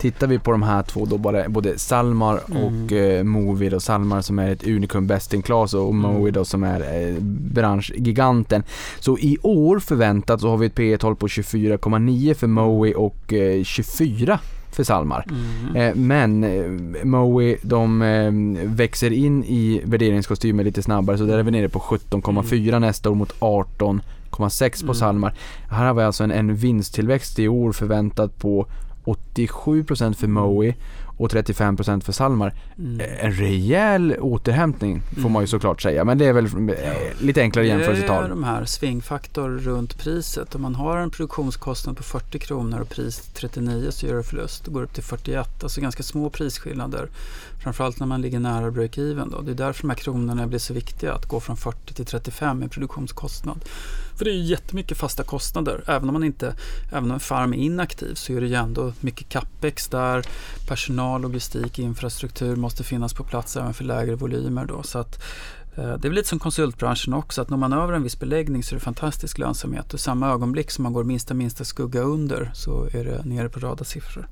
[0.00, 2.62] tittar vi på de här två då, både, både Salmar Mm.
[2.64, 5.98] och eh, Movi då, Salmar som är ett unikum best in class och Mm.
[6.12, 8.62] Movi då som är eh, branschgiganten.
[9.00, 12.94] Så i år förväntat så har vi ett P E tal på 24,9 för Mowi
[12.96, 14.38] och eh, 24
[14.76, 15.26] för Salmar.
[15.30, 15.76] Mm.
[15.76, 18.30] Eh, Men eh, Mowi de eh,
[18.74, 23.14] växer in i värderingskostymen lite snabbare så där är vi nere på 17,4 nästa år
[23.14, 24.94] mot 18,6 på Mm.
[24.94, 25.34] Salmar.
[25.70, 28.66] Här har vi alltså en, en vinsttillväxt i år förväntat på
[29.04, 30.74] 87% för Mowi
[31.16, 32.54] och 35% för Salmar.
[32.78, 33.00] Mm.
[33.00, 35.32] Eh, En rejäl återhämtning får Mm.
[35.32, 36.72] man ju såklart säga men det är väl eh,
[37.20, 38.28] lite enklare Det är jämförelsetal.
[38.28, 40.54] de här svingfaktor runt priset.
[40.54, 44.64] Om man har en produktionskostnad på 40 kronor och pris 39 så gör det förlust.
[44.64, 45.62] Det går upp till 41.
[45.62, 47.08] Alltså ganska små prisskillnader.
[47.66, 49.30] Framförallt när man ligger nära break-even.
[49.30, 49.40] Då.
[49.40, 51.12] Det är därför de här kronorna blir så viktiga.
[51.12, 53.64] Att gå från 40 till 35 i produktionskostnad.
[54.16, 55.84] För det är ju jättemycket fasta kostnader.
[55.86, 56.54] Även om man inte,
[56.92, 60.26] även om en farm är inaktiv så är det ju ändå mycket capex där.
[60.68, 64.66] Personal, logistik, infrastruktur måste finnas på plats även för lägre volymer.
[64.66, 64.82] Då.
[64.82, 65.22] Så att,
[65.76, 68.74] eh, det är lite som konsultbranschen också, att når man över en viss beläggning så
[68.74, 69.92] är det fantastisk lönsamhet.
[69.92, 73.48] Och i samma ögonblick som man går minsta minsta skugga under så är det nere
[73.48, 74.28] på rada siffror.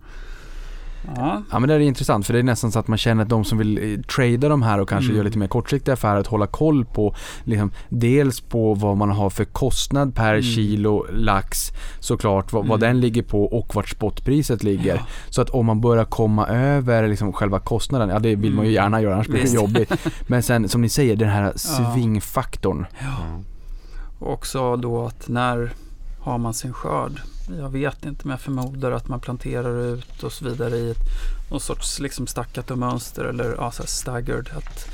[1.17, 1.43] Ja.
[1.51, 3.45] Ja men det är intressant för det är nästan så att man känner att de
[3.45, 5.17] som vill eh, trada de här och kanske Mm.
[5.17, 9.31] göra lite mer kortsiktiga affärer, att hålla koll på liksom, dels på vad man har
[9.31, 10.43] för kostnad per Mm.
[10.43, 12.89] kilo lax såklart, vad, vad Mm.
[12.95, 14.95] den ligger på och vart spotpriset ligger.
[14.95, 15.03] Ja.
[15.31, 18.71] Så att om man börjar komma över liksom, själva kostnaden, ja det vill man ju
[18.71, 18.83] Mm.
[18.85, 19.93] gärna göra annars blir det jobbigt.
[20.27, 22.87] Men sen som ni säger, den här svingfaktorn.
[24.19, 25.73] Och också då att när
[26.21, 27.13] har man sin skörd?
[27.49, 31.05] Jag vet inte men jag förmodar att man planterar ut och så vidare i ett,
[31.51, 34.51] någon sorts liksom staccato mönster eller ja, så här staggered.
[34.57, 34.89] Att,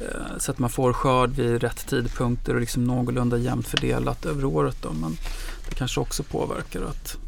[0.00, 4.44] eh, så att man får skörd vid rätt tidpunkter och liksom någorlunda jämnt fördelat över
[4.44, 4.76] året.
[4.82, 4.92] Då.
[4.92, 5.16] Men
[5.68, 7.18] det kanske också påverkar att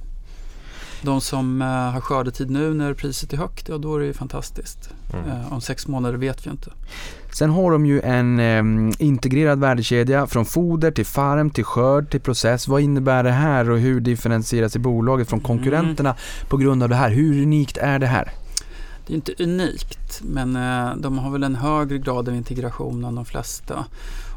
[1.02, 4.12] de som eh, har skördetid nu när priset är högt, ja då är det ju
[4.12, 4.90] fantastiskt.
[5.12, 5.30] Mm.
[5.30, 6.72] Eh, om sex månader vet vi inte.
[7.32, 12.20] Sen har de ju en eh, integrerad värdekedja från foder till farm till skörd till
[12.20, 12.68] process.
[12.68, 16.14] Vad innebär det här och hur differentieras i bolaget från konkurrenterna
[16.48, 17.10] på grund av det här?
[17.10, 18.32] Hur unikt är det här?
[19.06, 23.14] Det är inte unikt, men eh, de har väl en högre grad av integration än
[23.14, 23.84] de flesta.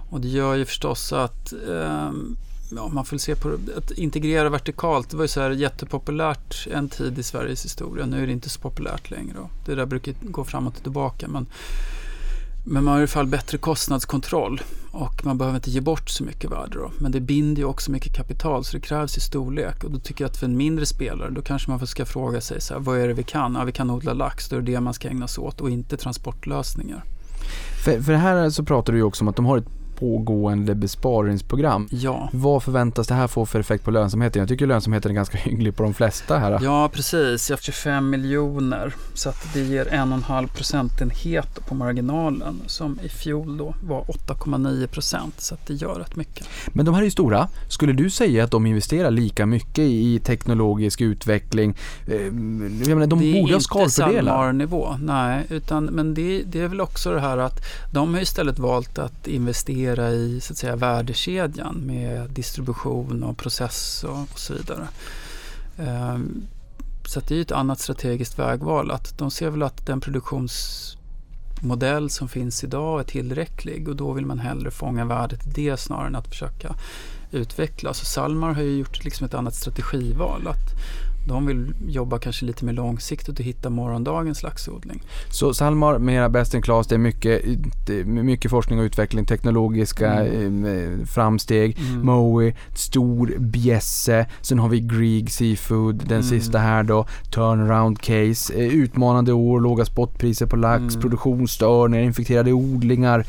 [0.10, 2.38] Och det gör ju förstås att ehm,
[2.76, 3.78] ja, man får se på det.
[3.78, 8.06] Att integrera vertikalt, det var ju så här jättepopulärt en tid i Sveriges historia.
[8.06, 9.38] Nu är det inte så populärt längre.
[9.66, 11.28] Det där brukar gå framåt och tillbaka.
[11.28, 11.46] Men,
[12.66, 14.62] men man har i alla fall bättre kostnadskontroll
[14.92, 16.78] och man behöver inte ge bort så mycket värde.
[16.78, 16.92] Då.
[16.98, 19.84] Men det binder ju också mycket kapital så det krävs i storlek.
[19.84, 22.62] Och då tycker jag att för en mindre spelare då kanske man ska fråga sig
[22.62, 23.56] så här, vad är det vi kan?
[23.56, 25.70] Ja, vi kan odla lax, då är det det man ska ägna sig åt och
[25.70, 27.04] inte transportlösningar.
[27.86, 31.88] För, för här så pratar du ju också om att de har ett pågående besparingsprogram.
[31.92, 32.30] Ja.
[32.34, 34.40] Vad förväntas det här få för effekt på lönsamheten?
[34.40, 36.60] Jag tycker lönsamheten är ganska hygglig på de flesta här.
[36.64, 37.50] Ja, precis.
[37.50, 38.94] Jag har 25 miljoner.
[39.14, 43.76] Så att det ger en och en halv procentenhet på marginalen som i fjol då
[43.84, 45.42] var 8,9 procent.
[45.42, 46.48] Så att det gör rätt mycket.
[46.68, 47.48] Men de här är ju stora.
[47.68, 51.76] Skulle du säga att de investerar lika mycket i teknologisk utveckling?
[52.08, 52.32] Eh, Jag
[52.88, 54.32] menar, de det är borde ha inte skalfördelar.
[54.34, 55.44] Salmar-nivå, nej.
[55.50, 57.60] Utan, men det, det är väl också det här att
[57.92, 64.04] de har istället valt att investera i så att säga, värdekedjan med distribution och process
[64.04, 64.88] och, och så vidare.
[65.78, 66.48] Ehm,
[67.06, 68.92] så att det är ett annat strategiskt vägval.
[68.92, 74.26] Att de ser väl att den produktionsmodell som finns idag är tillräcklig och då vill
[74.26, 76.76] man hellre fånga värdet i det snarare än att försöka
[77.32, 77.90] utveckla.
[77.90, 80.48] Och Salmar har ju gjort liksom ett annat strategival.
[80.48, 80.72] Att
[81.28, 85.02] de vill jobba kanske lite mer långsiktigt och hitta morgondagens laxodling.
[85.32, 87.42] Så Salmar, mera best in class, det är mycket,
[88.06, 90.52] mycket forskning och utveckling, teknologiska eh,
[91.06, 91.78] framsteg.
[91.80, 92.06] Mm.
[92.06, 96.24] Moe, stor bjässe, sen har vi Grieg Seafood, den Mm.
[96.24, 101.02] sista här då, turnaround case, eh, utmanande år, låga spotpriser på lax, Mm.
[101.02, 103.26] produktionsstörningar, infekterade odlingar.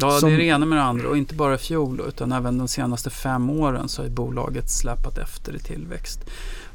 [0.00, 2.32] Ja, Som- det är det ena med det andra och inte bara i fjol utan
[2.32, 6.20] även de senaste fem åren så har bolaget släpat efter i tillväxt.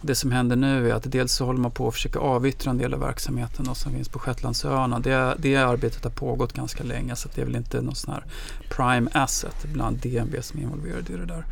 [0.01, 2.78] Det som händer nu är att dels så håller man på att försöka avyttra en
[2.78, 4.99] del av verksamheten då som finns på Shetlandsöarna.
[4.99, 8.24] Det, det arbetet har pågått ganska länge så det är väl inte någon sån här
[8.69, 11.45] prime asset bland DNB som är involverad i det där.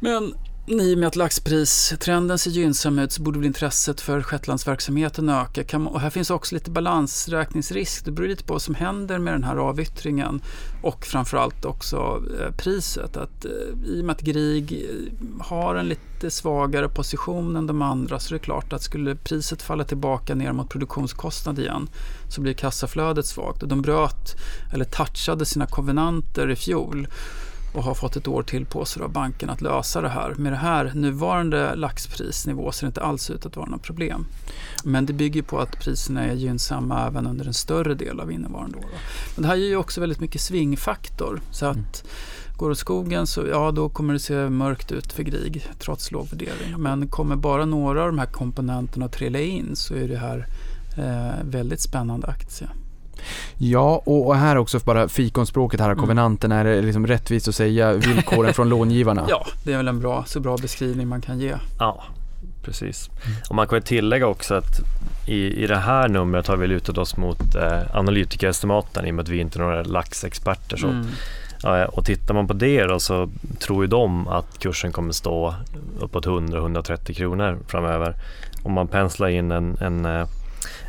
[0.00, 0.34] Men
[0.66, 5.64] i och med att laxpristrenden ser gynnsam ut så borde väl intresset för Shetlandsverksamheten öka.
[5.64, 8.04] Kan man, och här finns också lite balansräkningsrisk.
[8.04, 10.42] Det beror lite på vad som händer med den här avyttringen
[10.82, 13.16] och framförallt också eh, priset.
[13.16, 13.50] Att, eh,
[13.86, 18.34] I och med att Grieg eh, har en lite svagare position än de andra så
[18.34, 21.88] är det klart att skulle priset falla tillbaka ner mot produktionskostnad igen
[22.28, 23.62] så blir kassaflödet svagt.
[23.62, 24.36] Och de bröt
[24.72, 27.08] eller touchade sina konvenanter i fjol
[27.74, 30.34] och har fått ett år till på sig av banken att lösa det här.
[30.34, 34.26] Med det här nuvarande laxprisnivå ser det inte alls ut att vara något problem.
[34.84, 38.78] Men det bygger på att priserna är gynnsamma även under en större del av innevarande
[38.78, 38.84] år.
[39.34, 41.40] Men det här ger ju också väldigt mycket svingfaktor.
[41.50, 42.04] Så att
[42.56, 46.10] går det åt skogen så ja, då kommer det se mörkt ut för Grieg trots
[46.10, 46.74] låg värdering.
[46.78, 50.46] Men kommer bara några av de här komponenterna att trilla in så är det här
[50.96, 52.68] eh, väldigt spännande aktie.
[53.58, 55.98] Ja, och, och här också bara fikonspråket här, Mm.
[55.98, 59.26] konvenanten, är det liksom rättvist att säga villkoren från långivarna?
[59.28, 61.54] Ja, det är väl en bra, så bra beskrivning man kan ge.
[61.78, 62.04] Ja,
[62.64, 63.10] precis.
[63.48, 64.80] Och man kan tillägga också att
[65.26, 69.22] i, i det här numret har vi lutat oss mot eh, analytikerestimaten i och med
[69.22, 70.76] att vi inte är några laxexperter.
[70.76, 70.86] Så.
[70.86, 71.06] Mm.
[71.62, 75.54] Ja, och tittar man på det då så tror ju de att kursen kommer stå
[76.00, 78.14] uppåt 100-130 kronor framöver.
[78.62, 80.26] Om man penslar in en, en, eh,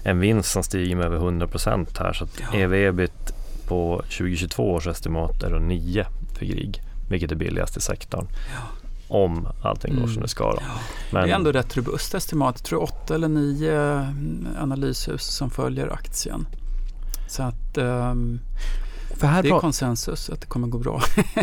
[0.04, 2.58] en vinst som stiger med över 100 procent här så att Ja.
[2.60, 3.34] EV-EBIT
[3.68, 6.06] på 2022 års estimat är då 9
[6.38, 8.28] för Grieg, vilket är billigast i sektorn.
[9.08, 10.14] Om allting går Mm.
[10.14, 10.58] som det ska då.
[10.62, 10.74] Ja.
[11.12, 12.56] Men, Det är ändå rätt robust estimat.
[12.58, 16.48] Jag tror åtta eller nio mm, analyshus som följer aktien.
[17.28, 17.78] Så att
[19.18, 21.02] För här det är konsensus att det kommer gå bra.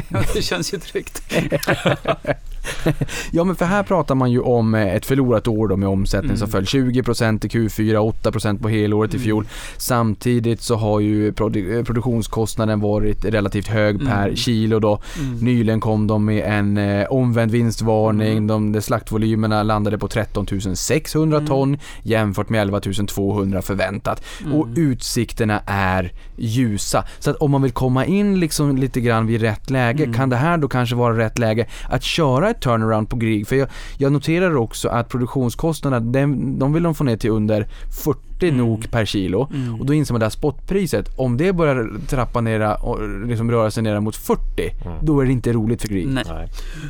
[0.35, 1.23] det känns ju tryggt.
[3.31, 6.37] Ja men för här pratar man ju om eh, ett förlorat år då med omsättning
[6.37, 6.51] som Mm.
[6.53, 9.25] föll 20% i Q4, 8% på helåret i Mm.
[9.25, 9.47] fjol.
[9.77, 14.37] Samtidigt så har ju produ- eh, produktionskostnaden varit relativt hög per Mm.
[14.37, 15.01] kilo då.
[15.21, 15.39] Mm.
[15.39, 18.33] Nyligen kom de med en eh, omvänd vinstvarning.
[18.33, 18.47] Mm.
[18.47, 20.47] De, de slaktvolymerna landade på 13
[20.77, 21.49] 600 Mm.
[21.49, 24.23] ton jämfört med 11 200 förväntat.
[24.53, 27.05] Och utsikterna är ljusa.
[27.19, 30.37] Så att om man vill komma in liksom lite grann vid rätt läge, kan det
[30.37, 33.47] här då kanske vara rätt läge att köra ett turnaround på Grieg?
[33.49, 37.69] För jag, jag noterar också att produktionskostnaderna, de, de vill de få ner till under
[38.05, 38.57] 40 Mm.
[38.57, 39.49] NOK per kilo.
[39.55, 39.81] Mm.
[39.81, 43.71] Och då inser man det här spotpriset, om det börjar trappa ner och liksom röra
[43.71, 44.43] sig ner mot 40,
[44.85, 44.99] Mm.
[45.03, 46.09] då är det inte roligt för Grieg.
[46.09, 46.49] Nej, Nej.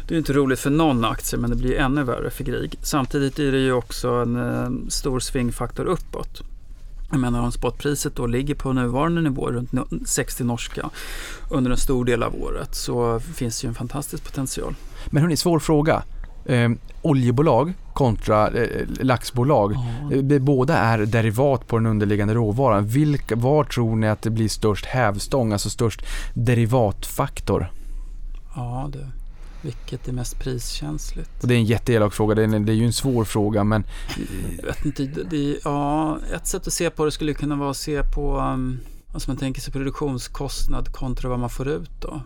[0.08, 2.74] det är inte roligt för någon aktie men det blir ännu värre för Grieg.
[2.82, 6.42] Samtidigt är det ju också en eh, stor svingfaktor uppåt.
[7.10, 10.90] Jag menar om spotpriset då ligger på nuvarande nivå runt no- 60 norska
[11.50, 14.74] under en stor del av året så finns det ju en fantastisk potential.
[15.06, 16.02] Men hörni, svår fråga.
[16.46, 16.70] Eh,
[17.02, 19.72] oljebolag kontra eh, laxbolag.
[20.12, 22.86] Eh, det- Båda är derivat på den underliggande råvaran.
[22.86, 26.02] Vilka, var tror ni att det blir störst hävstång, alltså störst
[26.34, 27.70] derivatfaktor?
[28.54, 29.08] Ja, det.
[29.62, 31.42] Vilket är mest priskänsligt?
[31.42, 33.84] Och det är en jätteelak fråga, det är, det är ju en svår fråga men
[34.58, 37.76] Jag vet inte, det, ja, ett sätt att se på det skulle kunna vara att
[37.76, 38.80] se på um,
[39.12, 42.20] alltså man tänker sig produktionskostnad kontra vad man får ut då.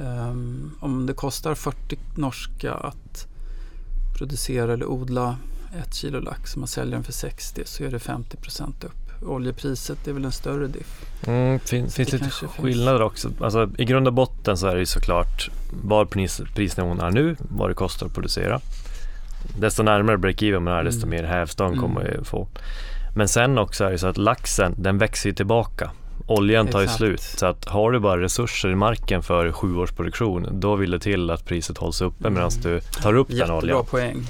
[0.00, 3.26] Ehm, om det kostar 40 norska att
[4.18, 5.36] producera eller odla
[5.82, 9.22] ett kilo lax och man säljer den för 60 så är det 50% upp.
[9.22, 11.04] Oljepriset är väl en större diff.
[11.26, 12.52] Mm, fin, finns det lite kanske finns.
[12.52, 13.30] skillnader också.
[13.40, 15.50] Alltså, I grund och botten så är det ju såklart
[15.84, 18.60] var pris, prisnivån är nu, vad det kostar att producera.
[19.58, 21.10] Desto närmare break-even man är, desto Mm.
[21.10, 21.80] mer hävstång Mm.
[21.80, 22.48] kommer man ju få.
[23.16, 25.90] Men sen också är det så att laxen, den växer ju tillbaka.
[26.32, 27.20] Oljan tar ju slut.
[27.22, 30.98] Så att har du bara resurser i marken för sju års produktion, då vill det
[30.98, 32.62] till att priset hålls uppe medan Mm.
[32.62, 33.84] du tar upp den Jättebra oljan.
[33.84, 34.22] poäng.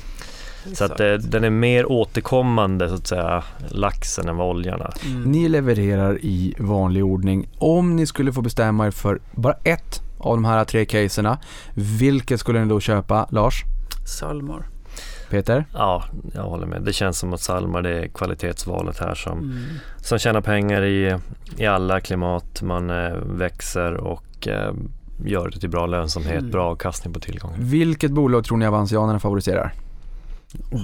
[0.75, 4.93] Så att det, den är mer återkommande så att säga, laxen än vad oljan är.
[5.07, 5.23] Mm.
[5.23, 7.49] ni levererar i vanlig ordning.
[7.59, 11.39] Om ni skulle få bestämma er för bara ett av de här tre caserna,
[11.75, 13.27] vilket skulle ni då köpa?
[13.31, 13.63] Lars?
[14.07, 14.67] Salmar.
[15.33, 15.65] Peter?
[15.73, 16.05] Ja,
[16.35, 16.83] jag håller med.
[16.83, 19.63] Det känns som att Salmar det är kvalitetsvalet här som, Mm.
[19.97, 21.17] som tjänar pengar i,
[21.57, 22.63] i alla klimat.
[22.63, 24.73] Man eh, växer och eh,
[25.25, 26.51] gör det till bra lönsamhet, Mm.
[26.51, 27.57] bra avkastning på tillgången.
[27.61, 29.73] Vilket bolag tror ni avansianerna favoriserar?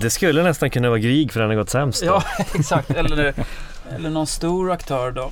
[0.02, 2.02] Det skulle nästan kunna vara Grieg för den har gått sämst.
[2.02, 2.06] Då.
[2.06, 2.22] Ja,
[2.54, 2.90] exakt.
[2.90, 3.34] Eller,
[3.96, 5.30] eller någon stor aktör då.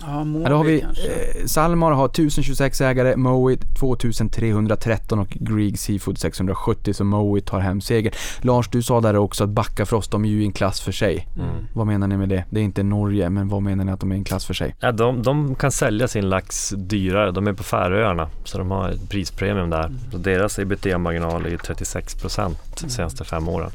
[0.00, 1.06] Ja, då har vi kanske.
[1.06, 7.80] eh, Salmar har 1026 ägare, Moit 2313 och Grieg Seafood 670 så Moit tar hem
[7.80, 8.14] seger.
[8.40, 11.28] Lars, du sa där också att Backafrost, de är ju i en klass för sig.
[11.36, 11.48] Mm.
[11.74, 12.44] Vad menar ni med det?
[12.50, 14.54] Det är inte Norge, men vad menar ni att de är i en klass för
[14.54, 14.74] sig?
[14.80, 17.30] Ja, de, de kan sälja sin lax dyrare.
[17.30, 19.84] De är på Färöarna så de har ett prispremium där.
[19.86, 19.98] Mm.
[20.12, 22.90] Så deras ebitda-marginal är ju 36 procent de Mm.
[22.90, 23.70] senaste fem åren.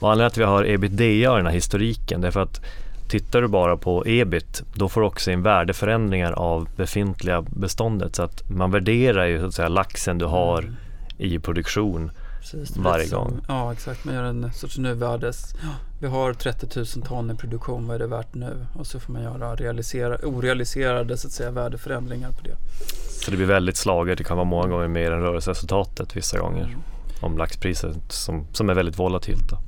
[0.00, 2.60] Och anledningen till att vi har ebitda och den här historiken det är för att
[3.08, 8.16] tittar du bara på ebit då får du också in värdeförändringar av befintliga beståndet.
[8.16, 10.74] Så att man värderar ju så att säga laxen du har Mm.
[11.18, 12.10] i produktion.
[12.40, 13.40] Precis, varje som- gång.
[13.48, 14.04] Ja, exakt.
[14.04, 15.54] Man gör en sorts nuvärdes...
[16.00, 18.66] Vi har 30 000 ton i produktion, vad är det värt nu?
[18.74, 22.56] Och så får man göra realisera, orealiserade så att säga, värdeförändringar på det.
[23.24, 24.18] Så det blir väldigt slaget.
[24.18, 26.64] Det kan vara många gånger mer än rörelseresultatet vissa gånger.
[26.64, 26.78] Mm.
[27.20, 29.50] Om laxpriset som, som är väldigt volatilt.
[29.50, 29.58] Då.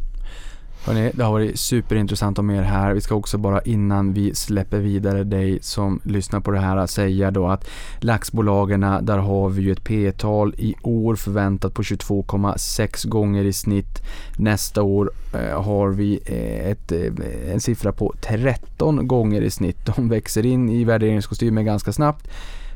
[0.88, 2.94] Hörrni, det har varit superintressant att med er här.
[2.94, 7.30] Vi ska också bara innan vi släpper vidare dig som lyssnar på det här säga
[7.30, 7.68] då att
[8.00, 13.52] laxbolagen, där har vi ju ett P tal i år förväntat på 22,6 gånger i
[13.52, 14.02] snitt.
[14.38, 19.86] Nästa år eh, har vi eh, ett, eh, en siffra på 13 gånger i snitt.
[19.96, 22.28] De växer in i värderingskostymen ganska snabbt.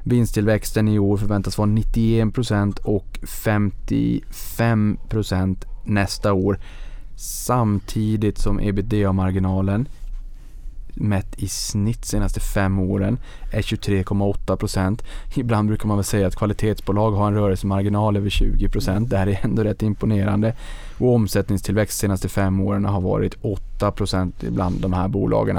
[0.05, 6.59] Vinsttillväxten i år förväntas vara 91% och 55% nästa år
[7.17, 9.89] samtidigt som ebitda-marginalen
[10.95, 13.19] mätt i snitt senaste fem åren
[13.51, 15.03] är 23,8%.
[15.35, 19.09] Ibland brukar man väl säga att kvalitetsbolag har en rörelsemarginal över 20%.
[19.09, 20.55] Det här är ändå rätt imponerande.
[20.99, 23.37] Och omsättningstillväxt senaste fem åren har varit
[23.79, 25.59] 8% bland de här bolagen.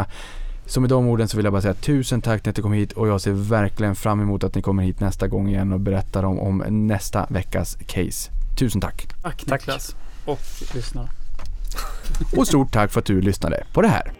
[0.65, 2.73] Så med de orden så vill jag bara säga tusen tack för att ni kom
[2.73, 5.79] hit och jag ser verkligen fram emot att ni kommer hit nästa gång igen och
[5.79, 8.31] berättar om, om nästa veckas case.
[8.59, 9.07] Tusen tack!
[9.21, 9.45] Tack.
[9.45, 9.95] Niklas.
[10.25, 10.39] Och
[10.75, 11.09] lyssnare.
[12.35, 14.13] Och stort tack för att du lyssnade på det här.